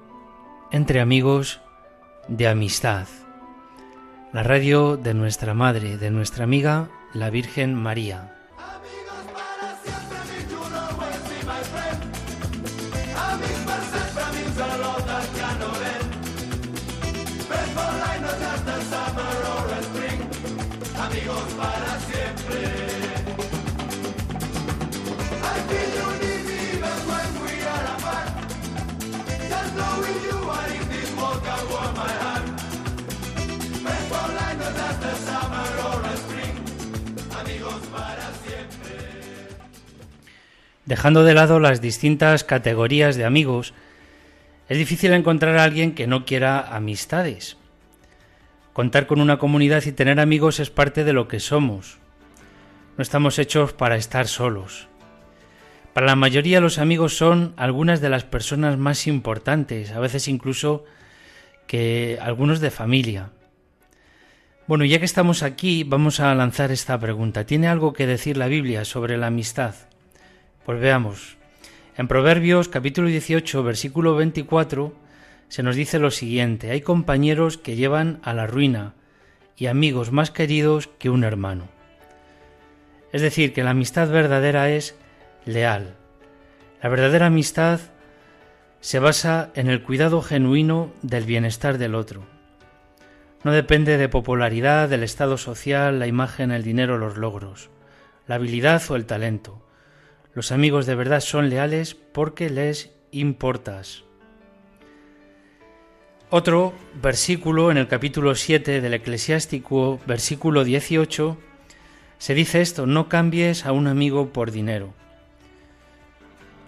entre 0.71 1.01
amigos 1.01 1.61
de 2.27 2.47
amistad. 2.47 3.07
La 4.31 4.43
radio 4.43 4.95
de 4.95 5.13
nuestra 5.13 5.53
madre, 5.53 5.97
de 5.97 6.11
nuestra 6.11 6.43
amiga, 6.45 6.89
la 7.13 7.29
Virgen 7.29 7.75
María. 7.75 8.31
Dejando 40.91 41.23
de 41.23 41.33
lado 41.33 41.61
las 41.61 41.79
distintas 41.79 42.43
categorías 42.43 43.15
de 43.15 43.23
amigos, 43.23 43.73
es 44.67 44.77
difícil 44.77 45.13
encontrar 45.13 45.57
a 45.57 45.63
alguien 45.63 45.95
que 45.95 46.05
no 46.05 46.25
quiera 46.25 46.75
amistades. 46.75 47.55
Contar 48.73 49.07
con 49.07 49.21
una 49.21 49.37
comunidad 49.37 49.81
y 49.85 49.93
tener 49.93 50.19
amigos 50.19 50.59
es 50.59 50.69
parte 50.69 51.05
de 51.05 51.13
lo 51.13 51.29
que 51.29 51.39
somos. 51.39 51.99
No 52.97 53.03
estamos 53.03 53.39
hechos 53.39 53.71
para 53.71 53.95
estar 53.95 54.27
solos. 54.27 54.89
Para 55.93 56.07
la 56.07 56.17
mayoría 56.17 56.59
los 56.59 56.77
amigos 56.77 57.15
son 57.15 57.53
algunas 57.55 58.01
de 58.01 58.09
las 58.09 58.25
personas 58.25 58.77
más 58.77 59.07
importantes, 59.07 59.93
a 59.93 59.99
veces 60.01 60.27
incluso 60.27 60.83
que 61.67 62.19
algunos 62.21 62.59
de 62.59 62.69
familia. 62.69 63.29
Bueno, 64.67 64.83
ya 64.83 64.99
que 64.99 65.05
estamos 65.05 65.41
aquí, 65.41 65.85
vamos 65.85 66.19
a 66.19 66.35
lanzar 66.35 66.69
esta 66.69 66.99
pregunta. 66.99 67.45
¿Tiene 67.45 67.69
algo 67.69 67.93
que 67.93 68.07
decir 68.07 68.35
la 68.35 68.47
Biblia 68.47 68.83
sobre 68.83 69.17
la 69.17 69.27
amistad? 69.27 69.73
Pues 70.65 70.79
veamos. 70.79 71.37
En 71.97 72.07
Proverbios 72.07 72.69
capítulo 72.69 73.07
18, 73.07 73.63
versículo 73.63 74.15
24, 74.15 74.93
se 75.47 75.63
nos 75.63 75.75
dice 75.75 75.97
lo 75.97 76.11
siguiente, 76.11 76.69
hay 76.69 76.81
compañeros 76.81 77.57
que 77.57 77.75
llevan 77.75 78.19
a 78.21 78.35
la 78.35 78.45
ruina 78.45 78.93
y 79.57 79.65
amigos 79.65 80.11
más 80.11 80.29
queridos 80.29 80.87
que 80.99 81.09
un 81.09 81.23
hermano. 81.23 81.67
Es 83.11 83.23
decir, 83.23 83.53
que 83.53 83.63
la 83.63 83.71
amistad 83.71 84.09
verdadera 84.09 84.69
es 84.69 84.95
leal. 85.45 85.95
La 86.83 86.89
verdadera 86.89 87.25
amistad 87.25 87.79
se 88.81 88.99
basa 88.99 89.49
en 89.55 89.67
el 89.67 89.81
cuidado 89.81 90.21
genuino 90.21 90.93
del 91.01 91.25
bienestar 91.25 91.79
del 91.79 91.95
otro. 91.95 92.23
No 93.43 93.51
depende 93.51 93.97
de 93.97 94.09
popularidad, 94.09 94.89
del 94.89 95.01
estado 95.01 95.39
social, 95.39 95.97
la 95.97 96.05
imagen, 96.05 96.51
el 96.51 96.61
dinero, 96.61 96.99
los 96.99 97.17
logros, 97.17 97.71
la 98.27 98.35
habilidad 98.35 98.83
o 98.89 98.95
el 98.95 99.07
talento. 99.07 99.59
Los 100.33 100.53
amigos 100.53 100.85
de 100.85 100.95
verdad 100.95 101.19
son 101.19 101.49
leales 101.49 101.93
porque 101.93 102.49
les 102.49 102.91
importas. 103.11 104.03
Otro 106.29 106.73
versículo 107.01 107.69
en 107.69 107.75
el 107.75 107.89
capítulo 107.89 108.33
7 108.35 108.79
del 108.79 108.93
Eclesiástico, 108.93 109.99
versículo 110.07 110.63
18, 110.63 111.37
se 112.17 112.33
dice 112.33 112.61
esto, 112.61 112.85
no 112.85 113.09
cambies 113.09 113.65
a 113.65 113.73
un 113.73 113.87
amigo 113.87 114.31
por 114.31 114.51
dinero. 114.51 114.93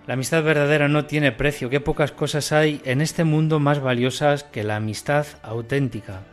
La 0.07 0.15
amistad 0.15 0.43
verdadera 0.43 0.89
no 0.89 1.05
tiene 1.05 1.31
precio, 1.31 1.69
qué 1.69 1.79
pocas 1.79 2.11
cosas 2.11 2.51
hay 2.51 2.81
en 2.83 2.99
este 2.99 3.23
mundo 3.23 3.61
más 3.61 3.79
valiosas 3.79 4.43
que 4.43 4.65
la 4.65 4.75
amistad 4.75 5.25
auténtica. 5.41 6.23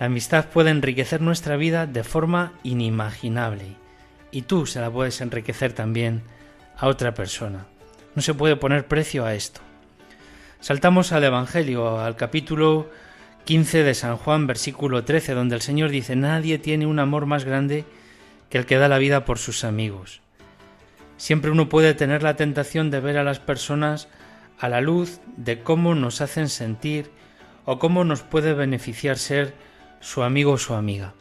La 0.00 0.06
amistad 0.06 0.46
puede 0.46 0.70
enriquecer 0.70 1.20
nuestra 1.20 1.54
vida 1.54 1.86
de 1.86 2.02
forma 2.02 2.54
inimaginable 2.64 3.76
y 4.30 4.42
tú 4.42 4.66
se 4.66 4.80
la 4.80 4.90
puedes 4.90 5.20
enriquecer 5.20 5.72
también 5.72 6.22
a 6.76 6.86
otra 6.86 7.14
persona. 7.14 7.66
No 8.14 8.22
se 8.22 8.34
puede 8.34 8.56
poner 8.56 8.86
precio 8.86 9.24
a 9.24 9.34
esto. 9.34 9.60
Saltamos 10.60 11.12
al 11.12 11.24
Evangelio, 11.24 12.00
al 12.00 12.16
capítulo 12.16 12.90
15 13.44 13.82
de 13.82 13.94
San 13.94 14.16
Juan, 14.16 14.46
versículo 14.46 15.04
13, 15.04 15.34
donde 15.34 15.54
el 15.54 15.62
Señor 15.62 15.90
dice, 15.90 16.16
Nadie 16.16 16.58
tiene 16.58 16.86
un 16.86 16.98
amor 16.98 17.26
más 17.26 17.44
grande 17.44 17.84
que 18.48 18.58
el 18.58 18.66
que 18.66 18.76
da 18.76 18.88
la 18.88 18.98
vida 18.98 19.24
por 19.24 19.38
sus 19.38 19.64
amigos. 19.64 20.20
Siempre 21.16 21.50
uno 21.50 21.68
puede 21.68 21.94
tener 21.94 22.22
la 22.22 22.36
tentación 22.36 22.90
de 22.90 23.00
ver 23.00 23.18
a 23.18 23.24
las 23.24 23.40
personas 23.40 24.08
a 24.58 24.68
la 24.68 24.80
luz 24.80 25.20
de 25.36 25.62
cómo 25.62 25.94
nos 25.94 26.20
hacen 26.20 26.48
sentir 26.48 27.10
o 27.64 27.78
cómo 27.78 28.04
nos 28.04 28.22
puede 28.22 28.52
beneficiar 28.52 29.16
ser 29.16 29.54
su 30.00 30.22
amigo 30.22 30.52
o 30.52 30.58
su 30.58 30.74
amiga. 30.74 31.14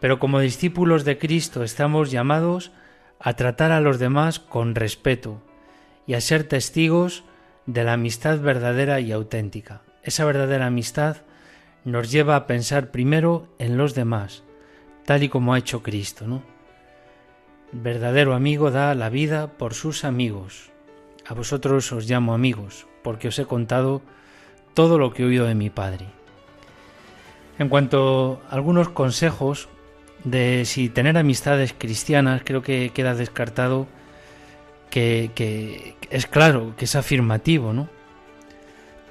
Pero 0.00 0.18
como 0.18 0.40
discípulos 0.40 1.04
de 1.04 1.18
Cristo 1.18 1.64
estamos 1.64 2.10
llamados 2.10 2.72
a 3.18 3.34
tratar 3.34 3.72
a 3.72 3.80
los 3.80 3.98
demás 3.98 4.38
con 4.38 4.74
respeto 4.74 5.42
y 6.06 6.14
a 6.14 6.20
ser 6.20 6.44
testigos 6.44 7.24
de 7.66 7.84
la 7.84 7.94
amistad 7.94 8.38
verdadera 8.40 9.00
y 9.00 9.12
auténtica. 9.12 9.82
Esa 10.02 10.24
verdadera 10.24 10.66
amistad 10.66 11.18
nos 11.84 12.10
lleva 12.10 12.36
a 12.36 12.46
pensar 12.46 12.90
primero 12.90 13.48
en 13.58 13.76
los 13.76 13.94
demás, 13.94 14.42
tal 15.04 15.22
y 15.22 15.28
como 15.28 15.54
ha 15.54 15.58
hecho 15.58 15.82
Cristo, 15.82 16.26
¿no? 16.26 16.42
verdadero 17.72 18.34
amigo 18.34 18.70
da 18.70 18.94
la 18.94 19.10
vida 19.10 19.58
por 19.58 19.74
sus 19.74 20.04
amigos. 20.04 20.70
A 21.26 21.34
vosotros 21.34 21.92
os 21.92 22.08
llamo 22.08 22.32
amigos, 22.32 22.86
porque 23.02 23.28
os 23.28 23.38
he 23.38 23.44
contado 23.44 24.00
todo 24.74 24.98
lo 24.98 25.12
que 25.12 25.22
he 25.22 25.26
oído 25.26 25.46
de 25.46 25.54
mi 25.54 25.70
Padre. 25.70 26.06
En 27.58 27.68
cuanto 27.68 28.40
a 28.48 28.54
algunos 28.54 28.88
consejos 28.88 29.68
de 30.24 30.64
si 30.64 30.88
tener 30.88 31.16
amistades 31.16 31.74
cristianas, 31.76 32.42
creo 32.44 32.62
que 32.62 32.90
queda 32.90 33.14
descartado 33.14 33.86
que, 34.90 35.94
es 36.10 36.26
claro, 36.26 36.74
que 36.76 36.86
es 36.86 36.96
afirmativo, 36.96 37.72
¿no? 37.72 37.88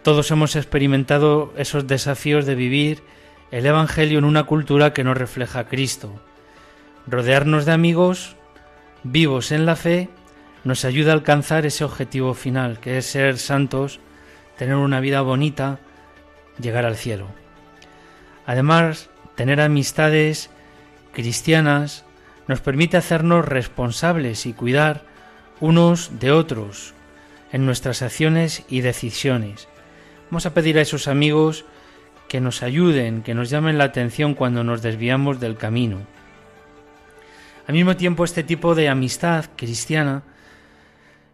Todos 0.03 0.31
hemos 0.31 0.55
experimentado 0.55 1.53
esos 1.57 1.87
desafíos 1.87 2.45
de 2.45 2.55
vivir 2.55 3.03
el 3.51 3.65
Evangelio 3.65 4.19
en 4.19 4.25
una 4.25 4.45
cultura 4.45 4.93
que 4.93 5.03
no 5.03 5.13
refleja 5.13 5.59
a 5.59 5.67
Cristo. 5.67 6.21
Rodearnos 7.07 7.65
de 7.65 7.71
amigos 7.73 8.35
vivos 9.03 9.51
en 9.51 9.65
la 9.65 9.75
fe 9.75 10.09
nos 10.63 10.85
ayuda 10.85 11.11
a 11.11 11.15
alcanzar 11.15 11.65
ese 11.65 11.83
objetivo 11.83 12.33
final, 12.33 12.79
que 12.79 12.97
es 12.97 13.05
ser 13.05 13.37
santos, 13.37 13.99
tener 14.57 14.75
una 14.75 14.99
vida 14.99 15.21
bonita, 15.21 15.79
llegar 16.59 16.85
al 16.85 16.97
cielo. 16.97 17.27
Además, 18.45 19.09
tener 19.35 19.61
amistades 19.61 20.49
cristianas 21.17 22.05
nos 22.47 22.61
permite 22.61 22.95
hacernos 22.95 23.43
responsables 23.43 24.45
y 24.45 24.53
cuidar 24.53 25.01
unos 25.59 26.19
de 26.19 26.31
otros 26.31 26.93
en 27.51 27.65
nuestras 27.65 28.03
acciones 28.03 28.63
y 28.69 28.81
decisiones. 28.81 29.67
Vamos 30.29 30.45
a 30.45 30.53
pedir 30.53 30.77
a 30.77 30.81
esos 30.81 31.07
amigos 31.07 31.65
que 32.27 32.39
nos 32.39 32.61
ayuden, 32.61 33.23
que 33.23 33.33
nos 33.33 33.49
llamen 33.49 33.79
la 33.79 33.85
atención 33.85 34.35
cuando 34.35 34.63
nos 34.63 34.83
desviamos 34.83 35.39
del 35.39 35.57
camino. 35.57 36.01
Al 37.65 37.73
mismo 37.73 37.97
tiempo, 37.97 38.23
este 38.23 38.43
tipo 38.43 38.75
de 38.75 38.87
amistad 38.87 39.45
cristiana 39.55 40.21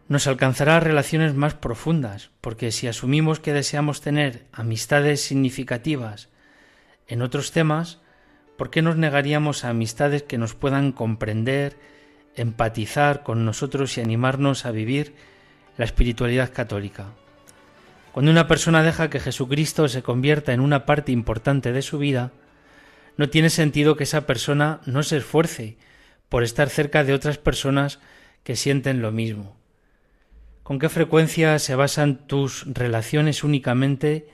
nos 0.08 0.28
alcanzará 0.28 0.80
relaciones 0.80 1.34
más 1.34 1.56
profundas, 1.56 2.32
porque 2.40 2.72
si 2.72 2.88
asumimos 2.88 3.42
que 3.42 3.52
deseamos 3.52 4.00
tener 4.00 4.46
amistades 4.54 5.20
significativas 5.20 6.30
en 7.06 7.22
otros 7.22 7.52
temas, 7.52 8.00
¿por 8.58 8.70
qué 8.70 8.82
nos 8.82 8.98
negaríamos 8.98 9.64
a 9.64 9.70
amistades 9.70 10.24
que 10.24 10.38
nos 10.38 10.56
puedan 10.56 10.92
comprender, 10.92 11.78
empatizar 12.36 13.24
con 13.24 13.46
nosotros 13.46 13.98
y 13.98 14.02
animarnos 14.02 14.66
a 14.66 14.72
vivir 14.72 15.16
la 15.78 15.86
espiritualidad 15.86 16.52
católica? 16.52 17.08
Cuando 18.12 18.32
una 18.32 18.48
persona 18.48 18.84
deja 18.84 19.10
que 19.10 19.20
Jesucristo 19.20 19.88
se 19.88 20.04
convierta 20.04 20.54
en 20.54 20.60
una 20.60 20.86
parte 20.86 21.12
importante 21.12 21.72
de 21.72 21.82
su 21.82 21.98
vida, 21.98 22.32
no 23.18 23.30
tiene 23.30 23.50
sentido 23.50 23.96
que 23.96 24.04
esa 24.04 24.28
persona 24.28 24.82
no 24.86 25.04
se 25.04 25.18
esfuerce 25.18 25.78
por 26.30 26.44
estar 26.44 26.70
cerca 26.70 27.04
de 27.04 27.14
otras 27.14 27.38
personas 27.38 28.00
que 28.44 28.56
sienten 28.56 29.02
lo 29.02 29.12
mismo. 29.12 29.56
¿Con 30.64 30.80
qué 30.80 30.90
frecuencia 30.90 31.60
se 31.60 31.76
basan 31.76 32.26
tus 32.28 32.66
relaciones 32.74 33.44
únicamente 33.44 34.30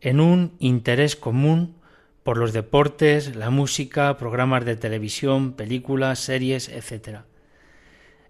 en 0.00 0.20
un 0.20 0.54
interés 0.58 1.16
común 1.16 1.76
por 2.24 2.38
los 2.38 2.52
deportes, 2.52 3.36
la 3.36 3.50
música, 3.50 4.16
programas 4.16 4.64
de 4.64 4.76
televisión, 4.76 5.52
películas, 5.52 6.18
series, 6.18 6.68
etc. 6.68 7.20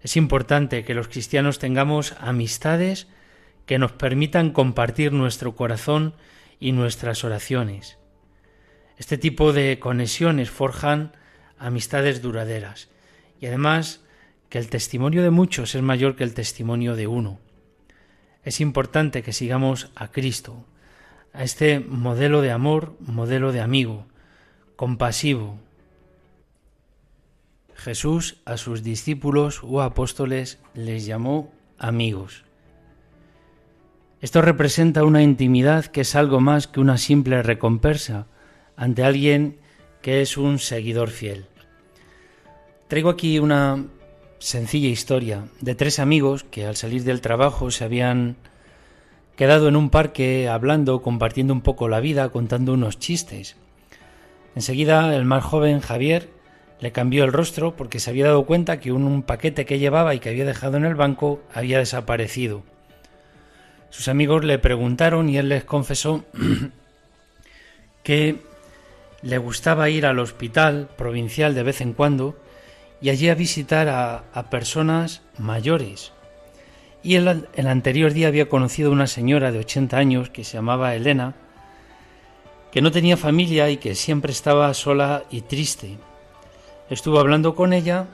Es 0.01 0.17
importante 0.17 0.83
que 0.83 0.93
los 0.93 1.07
cristianos 1.07 1.57
tengamos 1.57 2.13
amistades 2.19 3.07
que 3.65 3.79
nos 3.79 3.93
permitan 3.93 4.51
compartir 4.51 5.13
nuestro 5.13 5.55
corazón 5.55 6.13
y 6.59 6.73
nuestras 6.73 7.23
oraciones. 7.23 7.97
Este 8.97 9.17
tipo 9.17 9.53
de 9.53 9.79
conexiones 9.79 10.51
forjan 10.51 11.13
amistades 11.57 12.21
duraderas 12.21 12.89
y 13.39 13.47
además 13.47 14.01
que 14.49 14.57
el 14.57 14.69
testimonio 14.69 15.23
de 15.23 15.31
muchos 15.31 15.73
es 15.73 15.81
mayor 15.81 16.17
que 16.17 16.25
el 16.25 16.33
testimonio 16.33 16.95
de 16.95 17.07
uno. 17.07 17.39
Es 18.43 18.61
importante 18.61 19.23
que 19.23 19.33
sigamos 19.33 19.89
a 19.95 20.11
Cristo, 20.11 20.65
a 21.35 21.43
este 21.43 21.79
modelo 21.79 22.41
de 22.41 22.51
amor, 22.51 22.95
modelo 22.99 23.51
de 23.51 23.61
amigo, 23.61 24.05
compasivo. 24.75 25.57
Jesús 27.75 28.41
a 28.45 28.57
sus 28.57 28.83
discípulos 28.83 29.61
o 29.63 29.81
apóstoles 29.81 30.59
les 30.73 31.05
llamó 31.05 31.51
amigos. 31.77 32.45
Esto 34.21 34.41
representa 34.41 35.03
una 35.03 35.21
intimidad 35.21 35.85
que 35.85 36.01
es 36.01 36.15
algo 36.15 36.39
más 36.39 36.67
que 36.67 36.79
una 36.79 36.97
simple 36.97 37.43
recompensa 37.43 38.27
ante 38.77 39.03
alguien 39.03 39.57
que 40.01 40.21
es 40.21 40.37
un 40.37 40.57
seguidor 40.57 41.09
fiel. 41.09 41.47
Traigo 42.87 43.09
aquí 43.09 43.39
una 43.39 43.85
sencilla 44.39 44.89
historia 44.89 45.47
de 45.59 45.75
tres 45.75 45.99
amigos 45.99 46.43
que 46.43 46.65
al 46.65 46.75
salir 46.75 47.03
del 47.03 47.21
trabajo 47.21 47.71
se 47.71 47.83
habían 47.83 48.37
quedado 49.35 49.67
en 49.67 49.75
un 49.75 49.89
parque 49.89 50.47
hablando, 50.47 51.01
compartiendo 51.01 51.53
un 51.53 51.61
poco 51.61 51.89
la 51.89 51.99
vida, 51.99 52.29
contando 52.29 52.73
unos 52.73 52.99
chistes. 52.99 53.57
Enseguida 54.55 55.15
el 55.15 55.25
más 55.25 55.43
joven, 55.43 55.81
Javier, 55.81 56.29
le 56.79 56.91
cambió 56.91 57.23
el 57.23 57.33
rostro 57.33 57.75
porque 57.75 57.99
se 57.99 58.09
había 58.09 58.25
dado 58.25 58.45
cuenta 58.45 58.79
que 58.79 58.91
un, 58.91 59.23
paquete 59.23 59.65
que 59.65 59.79
llevaba 59.79 60.13
y 60.13 60.19
que 60.19 60.29
había 60.29 60.45
dejado 60.45 60.77
en 60.77 60.85
el 60.85 60.95
banco 60.95 61.41
había 61.53 61.79
desaparecido. 61.79 62.63
Sus 63.89 64.07
amigos 64.07 64.43
le 64.43 64.59
preguntaron 64.59 65.29
y 65.29 65.37
él 65.37 65.49
les 65.49 65.63
confesó 65.63 66.25
que 68.03 68.41
le 69.21 69.37
gustaba 69.37 69.89
ir 69.89 70.05
al 70.05 70.19
hospital 70.19 70.89
provincial 70.97 71.55
de 71.55 71.63
vez 71.63 71.81
en 71.81 71.93
cuando 71.93 72.37
y 73.01 73.09
allí 73.09 73.29
a 73.29 73.35
visitar 73.35 73.89
a, 73.89 74.49
personas 74.49 75.21
mayores. 75.37 76.11
Y 77.05 77.17
el, 77.17 77.67
anterior 77.67 78.13
día 78.13 78.29
había 78.29 78.49
conocido 78.49 78.89
a 78.89 78.93
una 78.93 79.05
señora 79.05 79.51
de 79.51 79.59
80 79.59 79.95
años 79.95 80.31
que 80.31 80.43
se 80.43 80.53
llamaba 80.53 80.95
Elena, 80.95 81.35
que 82.71 82.81
no 82.81 82.91
tenía 82.91 83.15
familia 83.15 83.69
y 83.69 83.77
que 83.77 83.93
siempre 83.93 84.31
estaba 84.31 84.73
sola 84.73 85.23
y 85.29 85.41
triste. 85.41 85.99
Estuvo 86.89 87.19
hablando 87.19 87.53
con 87.53 87.73
ella, 87.73 88.07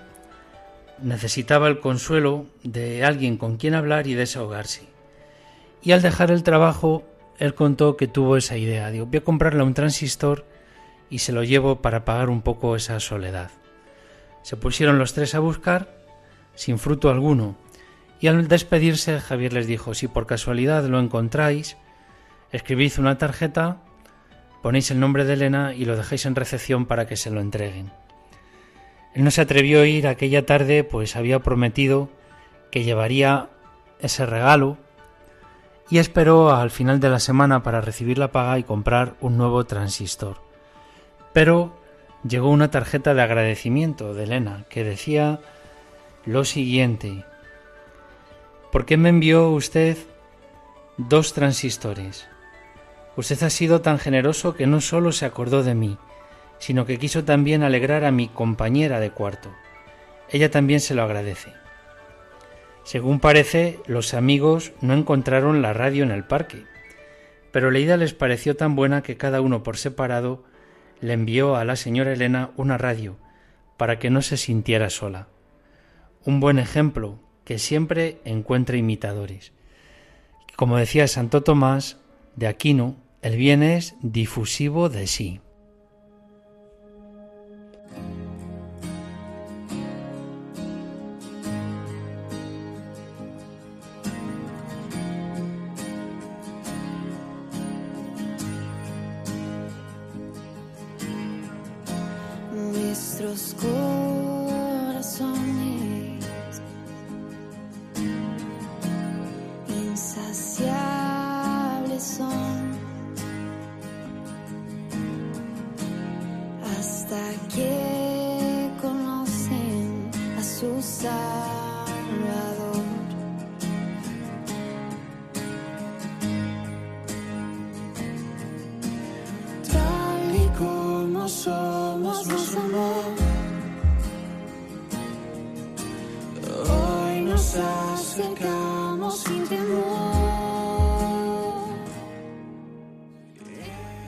necesitaba 1.01 1.69
el 1.69 1.79
consuelo 1.79 2.47
de 2.63 3.05
alguien 3.05 3.37
con 3.37 3.55
quien 3.55 3.75
hablar 3.75 4.07
y 4.07 4.13
desahogarse. 4.13 4.81
Y 5.81 5.93
al 5.93 6.01
dejar 6.01 6.29
el 6.29 6.43
trabajo, 6.43 7.03
él 7.39 7.55
contó 7.55 7.95
que 7.95 8.09
tuvo 8.09 8.35
esa 8.35 8.57
idea. 8.57 8.91
Digo, 8.91 9.05
voy 9.05 9.19
a 9.19 9.23
comprarle 9.23 9.63
un 9.63 9.73
transistor 9.73 10.43
y 11.09 11.19
se 11.19 11.31
lo 11.31 11.45
llevo 11.45 11.81
para 11.81 12.03
pagar 12.03 12.29
un 12.29 12.41
poco 12.41 12.75
esa 12.75 12.99
soledad. 12.99 13.51
Se 14.41 14.57
pusieron 14.57 14.99
los 14.99 15.13
tres 15.13 15.33
a 15.33 15.39
buscar, 15.39 15.95
sin 16.55 16.77
fruto 16.77 17.09
alguno, 17.09 17.55
y 18.21 18.27
al 18.27 18.47
despedirse 18.47 19.19
Javier 19.19 19.51
les 19.51 19.65
dijo, 19.65 19.95
si 19.95 20.07
por 20.07 20.27
casualidad 20.27 20.85
lo 20.85 20.99
encontráis, 20.99 21.75
escribid 22.51 22.93
una 22.99 23.17
tarjeta, 23.17 23.77
ponéis 24.61 24.91
el 24.91 24.99
nombre 24.99 25.25
de 25.25 25.33
Elena 25.33 25.73
y 25.73 25.85
lo 25.85 25.97
dejáis 25.97 26.27
en 26.27 26.35
recepción 26.35 26.85
para 26.85 27.07
que 27.07 27.17
se 27.17 27.31
lo 27.31 27.41
entreguen. 27.41 27.91
Él 29.15 29.23
no 29.23 29.31
se 29.31 29.41
atrevió 29.41 29.81
a 29.81 29.87
ir 29.87 30.07
aquella 30.07 30.45
tarde, 30.45 30.83
pues 30.83 31.15
había 31.15 31.39
prometido 31.39 32.09
que 32.69 32.83
llevaría 32.83 33.49
ese 33.99 34.25
regalo 34.27 34.77
y 35.89 35.97
esperó 35.97 36.55
al 36.55 36.69
final 36.69 36.99
de 36.99 37.09
la 37.09 37.19
semana 37.19 37.63
para 37.63 37.81
recibir 37.81 38.19
la 38.19 38.31
paga 38.31 38.59
y 38.59 38.63
comprar 38.63 39.15
un 39.19 39.35
nuevo 39.35 39.65
transistor. 39.65 40.37
Pero 41.33 41.75
llegó 42.23 42.49
una 42.49 42.69
tarjeta 42.69 43.15
de 43.15 43.21
agradecimiento 43.23 44.13
de 44.13 44.23
Elena 44.23 44.65
que 44.69 44.83
decía 44.83 45.39
lo 46.25 46.45
siguiente. 46.45 47.25
¿Por 48.71 48.85
qué 48.85 48.95
me 48.95 49.09
envió 49.09 49.49
usted 49.49 49.97
dos 50.95 51.33
transistores? 51.33 52.29
Usted 53.17 53.43
ha 53.43 53.49
sido 53.49 53.81
tan 53.81 53.99
generoso 53.99 54.55
que 54.55 54.65
no 54.65 54.79
solo 54.79 55.11
se 55.11 55.25
acordó 55.25 55.61
de 55.61 55.75
mí, 55.75 55.97
sino 56.57 56.85
que 56.85 56.97
quiso 56.97 57.25
también 57.25 57.63
alegrar 57.63 58.05
a 58.05 58.11
mi 58.11 58.29
compañera 58.29 59.01
de 59.01 59.11
cuarto. 59.11 59.51
Ella 60.29 60.49
también 60.51 60.79
se 60.79 60.95
lo 60.95 61.03
agradece. 61.03 61.51
Según 62.85 63.19
parece, 63.19 63.77
los 63.87 64.13
amigos 64.13 64.71
no 64.79 64.93
encontraron 64.93 65.61
la 65.61 65.73
radio 65.73 66.03
en 66.03 66.11
el 66.11 66.23
parque, 66.23 66.63
pero 67.51 67.71
Leida 67.71 67.97
les 67.97 68.13
pareció 68.13 68.55
tan 68.55 68.77
buena 68.77 69.03
que 69.03 69.17
cada 69.17 69.41
uno 69.41 69.63
por 69.63 69.75
separado 69.75 70.45
le 71.01 71.11
envió 71.11 71.57
a 71.57 71.65
la 71.65 71.75
señora 71.75 72.13
Elena 72.13 72.51
una 72.55 72.77
radio 72.77 73.17
para 73.75 73.99
que 73.99 74.09
no 74.09 74.21
se 74.21 74.37
sintiera 74.37 74.89
sola. 74.89 75.27
Un 76.23 76.39
buen 76.39 76.57
ejemplo 76.57 77.19
que 77.43 77.59
siempre 77.59 78.19
encuentra 78.25 78.77
imitadores. 78.77 79.51
Como 80.55 80.77
decía 80.77 81.07
Santo 81.07 81.43
Tomás 81.43 81.97
de 82.35 82.47
Aquino, 82.47 82.95
el 83.21 83.35
bien 83.35 83.63
es 83.63 83.95
difusivo 84.01 84.89
de 84.89 85.07
sí. 85.07 85.41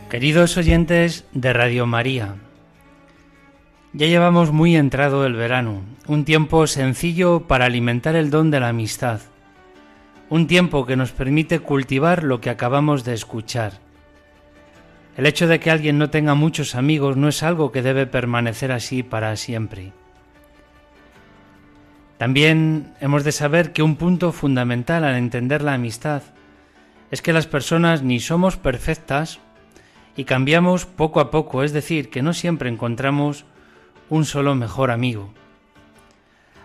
Queridos 0.10 0.58
oyentes 0.58 1.26
de 1.32 1.54
Radio 1.54 1.86
María, 1.86 2.36
ya 3.94 4.08
llevamos 4.08 4.52
muy 4.52 4.76
entrado 4.76 5.26
el 5.26 5.34
verano, 5.36 5.84
un 6.08 6.26
tiempo 6.26 6.68
sencillo 6.68 7.48
para 7.48 7.66
alimentar 7.66 8.16
el 8.16 8.30
don 8.30 8.52
de 8.52 8.60
la 8.60 8.70
amistad, 8.70 9.22
un 10.30 10.48
tiempo 10.48 10.86
que 10.86 10.98
nos 10.98 11.12
permite 11.12 11.60
cultivar 11.60 12.24
lo 12.24 12.42
que 12.42 12.50
acabamos 12.50 13.06
de 13.06 13.14
escuchar. 13.14 13.80
El 15.16 15.28
hecho 15.28 15.48
de 15.48 15.60
que 15.60 15.72
alguien 15.72 15.98
no 15.98 16.10
tenga 16.10 16.36
muchos 16.36 16.76
amigos 16.76 17.16
no 17.16 17.30
es 17.30 17.42
algo 17.42 17.72
que 17.72 17.82
debe 17.82 18.06
permanecer 18.06 18.72
así 18.72 19.02
para 19.02 19.36
siempre. 19.38 19.94
También 22.24 22.94
hemos 23.02 23.26
de 23.26 23.34
saber 23.34 23.74
que 23.74 23.84
un 23.84 23.98
punto 23.98 24.32
fundamental 24.32 25.04
al 25.04 25.16
entender 25.16 25.62
la 25.62 25.74
amistad 25.74 26.22
es 27.12 27.22
que 27.22 27.34
las 27.34 27.48
personas 27.48 28.02
ni 28.02 28.22
somos 28.22 28.56
perfectas 28.56 29.42
y 30.16 30.24
cambiamos 30.24 30.86
poco 30.86 31.20
a 31.20 31.32
poco, 31.32 31.64
es 31.64 31.74
decir, 31.74 32.10
que 32.10 32.22
no 32.22 32.32
siempre 32.32 32.70
encontramos 32.70 33.44
un 34.10 34.24
solo 34.24 34.56
mejor 34.56 34.90
amigo. 34.90 35.34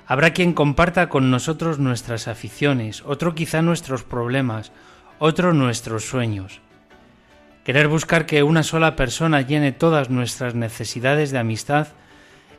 Habrá 0.07 0.31
quien 0.31 0.53
comparta 0.53 1.09
con 1.09 1.29
nosotros 1.33 1.81
nuestras 1.81 2.29
aficiones, 2.29 3.03
otro 3.05 3.35
quizá 3.35 3.61
nuestros 3.61 4.05
problemas, 4.05 4.71
otro 5.19 5.55
nuestros 5.55 6.05
sueños. 6.05 6.61
Querer 7.65 7.89
buscar 7.89 8.27
que 8.27 8.45
una 8.45 8.63
sola 8.63 8.95
persona 8.95 9.41
llene 9.41 9.73
todas 9.73 10.09
nuestras 10.09 10.55
necesidades 10.55 11.33
de 11.33 11.39
amistad 11.39 11.89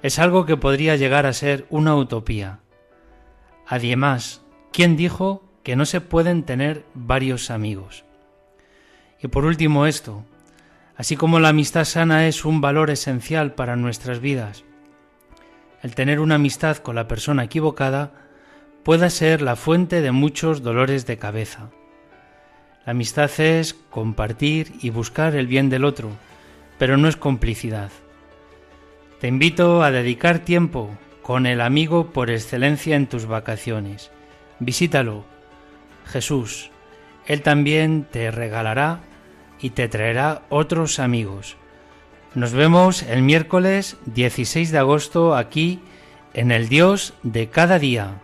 es 0.04 0.20
algo 0.20 0.46
que 0.46 0.58
podría 0.58 0.98
llegar 0.98 1.26
a 1.26 1.32
ser 1.32 1.66
una 1.70 1.96
utopía. 1.96 2.60
Además, 3.72 4.42
¿quién 4.74 4.98
dijo 4.98 5.44
que 5.62 5.76
no 5.76 5.86
se 5.86 6.02
pueden 6.02 6.42
tener 6.42 6.86
varios 6.96 7.52
amigos? 7.52 8.04
Y 9.22 9.28
por 9.28 9.46
último 9.46 9.86
esto, 9.86 10.26
así 10.98 11.16
como 11.16 11.40
la 11.40 11.50
amistad 11.50 11.86
sana 11.86 12.28
es 12.28 12.46
un 12.46 12.62
valor 12.62 12.90
esencial 12.90 13.54
para 13.54 13.76
nuestras 13.76 14.22
vidas, 14.22 14.64
el 15.84 15.94
tener 15.94 16.20
una 16.20 16.36
amistad 16.36 16.78
con 16.78 16.96
la 16.96 17.08
persona 17.08 17.44
equivocada 17.44 18.12
pueda 18.84 19.12
ser 19.12 19.44
la 19.44 19.56
fuente 19.56 20.02
de 20.02 20.12
muchos 20.12 20.64
dolores 20.64 21.06
de 21.06 21.20
cabeza. 21.20 21.70
La 22.88 22.94
amistad 22.94 23.30
es 23.40 23.76
compartir 23.92 24.74
y 24.82 24.90
buscar 24.90 25.36
el 25.36 25.46
bien 25.46 25.70
del 25.70 25.86
otro, 25.86 26.10
pero 26.80 26.98
no 26.98 27.08
es 27.08 27.18
complicidad. 27.18 27.92
Te 29.20 29.28
invito 29.28 29.84
a 29.84 29.92
dedicar 29.92 30.40
tiempo 30.40 30.90
con 31.30 31.46
el 31.46 31.62
amigo 31.62 32.08
por 32.08 32.32
excelencia 32.32 32.96
en 32.96 33.06
tus 33.06 33.28
vacaciones. 33.28 34.10
Visítalo, 34.58 35.26
Jesús. 36.08 36.72
Él 37.28 37.44
también 37.44 38.08
te 38.10 38.32
regalará 38.32 39.02
y 39.62 39.70
te 39.70 39.88
traerá 39.88 40.42
otros 40.50 40.98
amigos. 40.98 41.56
Nos 42.34 42.54
vemos 42.54 43.04
el 43.04 43.22
miércoles 43.22 43.98
16 44.08 44.72
de 44.72 44.80
agosto 44.80 45.36
aquí 45.36 45.80
en 46.34 46.50
el 46.50 46.68
Dios 46.68 47.14
de 47.22 47.48
cada 47.48 47.78
día. 47.78 48.24